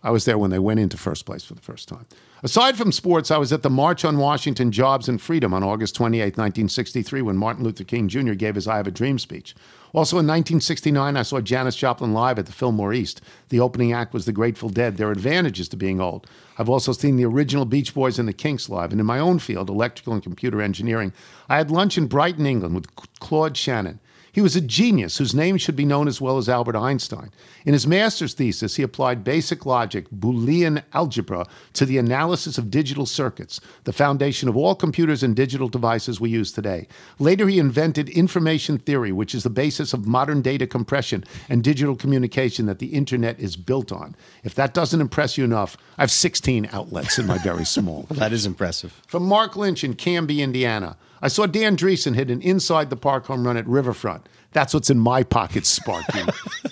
[0.04, 2.06] I was there when they went into first place for the first time.
[2.46, 5.96] Aside from sports, I was at the March on Washington Jobs and Freedom on August
[5.96, 8.34] 28, 1963, when Martin Luther King Jr.
[8.34, 9.56] gave his I Have a Dream speech.
[9.94, 13.20] Also in 1969, I saw Janis Joplin live at the Fillmore East.
[13.50, 14.98] The opening act was the Grateful Dead.
[14.98, 16.28] There are advantages to being old.
[16.60, 18.92] I've also seen the original Beach Boys and the Kinks live.
[18.92, 21.14] And in my own field, electrical and computer engineering,
[21.50, 24.00] I had lunch in Brighton, England with Claude Shannon.
[24.36, 27.32] He was a genius whose name should be known as well as Albert Einstein.
[27.64, 33.06] In his master's thesis, he applied basic logic, Boolean algebra, to the analysis of digital
[33.06, 36.86] circuits, the foundation of all computers and digital devices we use today.
[37.18, 41.96] Later, he invented information theory, which is the basis of modern data compression and digital
[41.96, 44.18] communication that the internet is built on.
[44.44, 48.06] If that doesn't impress you enough, I have 16 outlets in my very small.
[48.12, 49.02] That is impressive.
[49.08, 50.98] From Mark Lynch in Canby, Indiana.
[51.26, 54.30] I saw Dan Driessen hit an inside the park home run at Riverfront.
[54.52, 56.22] That's what's in my pocket, Sparky.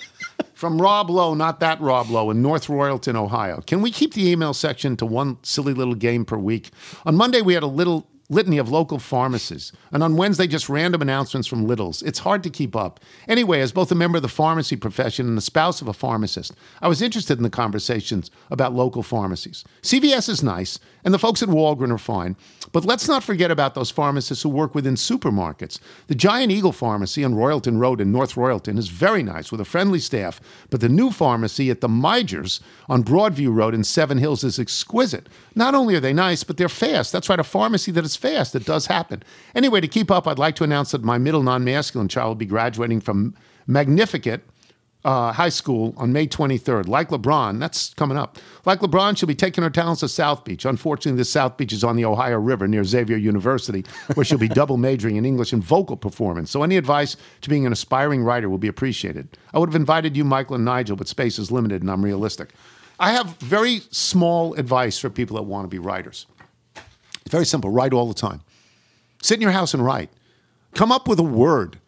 [0.54, 3.62] From Rob Lowe, not that Rob Lowe, in North Royalton, Ohio.
[3.62, 6.70] Can we keep the email section to one silly little game per week?
[7.04, 9.72] On Monday, we had a little litany of local pharmacies.
[9.92, 12.02] And on Wednesday, just random announcements from Littles.
[12.02, 13.00] It's hard to keep up.
[13.28, 16.52] Anyway, as both a member of the pharmacy profession and the spouse of a pharmacist,
[16.82, 19.64] I was interested in the conversations about local pharmacies.
[19.82, 22.36] CVS is nice, and the folks at Walgren are fine,
[22.72, 25.78] but let's not forget about those pharmacists who work within supermarkets.
[26.08, 29.64] The Giant Eagle Pharmacy on Royalton Road in North Royalton is very nice with a
[29.64, 34.42] friendly staff, but the new pharmacy at the Meijer's on Broadview Road in Seven Hills
[34.42, 35.28] is exquisite.
[35.54, 37.12] Not only are they nice, but they're fast.
[37.12, 38.54] That's right, a pharmacy that is fast.
[38.54, 39.22] It does happen.
[39.54, 42.34] Anyway, to keep up, I'd like to announce that my middle non masculine child will
[42.36, 43.34] be graduating from
[43.66, 44.42] Magnificat
[45.04, 46.88] uh, High School on May 23rd.
[46.88, 48.38] Like LeBron, that's coming up.
[48.64, 50.64] Like LeBron, she'll be taking her talents to South Beach.
[50.64, 54.48] Unfortunately, the South Beach is on the Ohio River near Xavier University, where she'll be
[54.62, 56.50] double majoring in English and vocal performance.
[56.50, 59.36] So, any advice to being an aspiring writer will be appreciated.
[59.52, 62.54] I would have invited you, Michael, and Nigel, but space is limited and I'm realistic.
[62.98, 66.26] I have very small advice for people that want to be writers.
[67.24, 68.42] It's very simple write all the time.
[69.22, 70.10] Sit in your house and write.
[70.74, 71.78] Come up with a word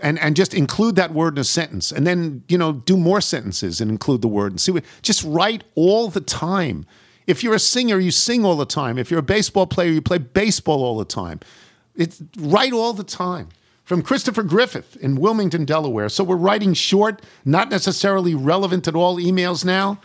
[0.00, 1.90] and, and just include that word in a sentence.
[1.90, 5.24] And then, you know, do more sentences and include the word and see what, just
[5.24, 6.86] write all the time.
[7.26, 8.98] If you're a singer, you sing all the time.
[8.98, 11.40] If you're a baseball player, you play baseball all the time.
[11.96, 13.48] It's write all the time.
[13.84, 16.08] From Christopher Griffith in Wilmington, Delaware.
[16.08, 20.00] So we're writing short, not necessarily relevant at all emails now.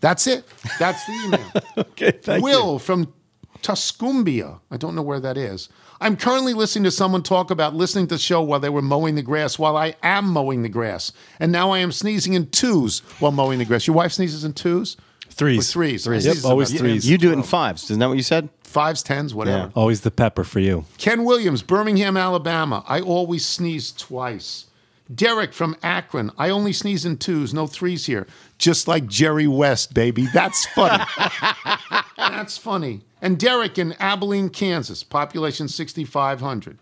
[0.00, 0.44] That's it.
[0.78, 1.52] That's the email.
[1.78, 2.44] okay, thank you.
[2.44, 3.14] Will from
[3.62, 4.60] Tuscumbia.
[4.70, 5.68] I don't know where that is.
[6.00, 9.14] I'm currently listening to someone talk about listening to the show while they were mowing
[9.14, 11.12] the grass while I am mowing the grass.
[11.40, 13.86] And now I am sneezing in twos while mowing the grass.
[13.86, 14.96] Your wife sneezes in twos?
[15.30, 15.58] Threes.
[15.58, 16.04] Or threes.
[16.04, 16.26] Threes.
[16.26, 17.08] Yep, always about threes.
[17.08, 17.84] You do it in fives.
[17.84, 18.48] Isn't that what you said?
[18.62, 19.70] Fives, tens, whatever.
[19.74, 20.84] Always the pepper for you.
[20.98, 22.84] Ken Williams, Birmingham, Alabama.
[22.86, 24.66] I always sneeze twice.
[25.14, 26.32] Derek from Akron.
[26.36, 28.26] I only sneeze in twos, no threes here.
[28.58, 30.26] Just like Jerry West, baby.
[30.32, 31.04] That's funny.
[32.16, 33.02] That's funny.
[33.20, 35.02] And Derek in Abilene, Kansas.
[35.02, 36.78] Population 6,500.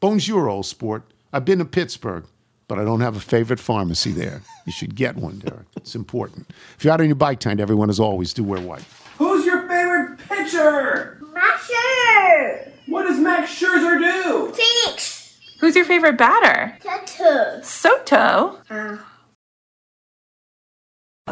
[0.00, 1.04] Bonjour, old sport.
[1.32, 2.24] I've been to Pittsburgh,
[2.66, 4.42] but I don't have a favorite pharmacy there.
[4.66, 5.66] You should get one, Derek.
[5.76, 6.46] It's important.
[6.76, 8.84] If you're out on your bike tent, everyone, as always, do wear white.
[9.18, 11.20] Who's your favorite pitcher?
[11.32, 12.72] Max Scherzer.
[12.86, 14.52] What does Max Scherzer do?
[14.52, 15.38] Phoenix.
[15.60, 16.76] Who's your favorite batter?
[16.80, 17.62] Tattoo.
[17.62, 18.58] Soto.
[18.68, 18.98] Uh,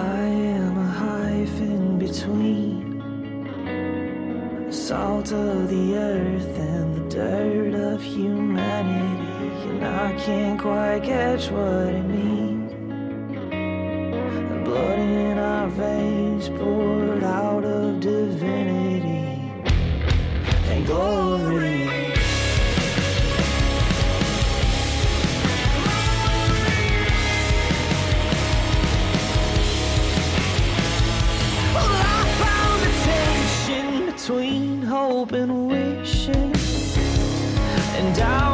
[0.00, 2.98] I am a hyphen between
[4.66, 11.50] the salt of the earth and the dirt of humanity, and I can't quite catch
[11.50, 12.70] what it means.
[14.52, 19.52] The blood in our veins poured out of divinity
[20.72, 21.69] and glory.
[35.32, 36.52] And wishing,
[37.96, 38.49] and doubting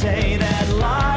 [0.00, 1.09] say that life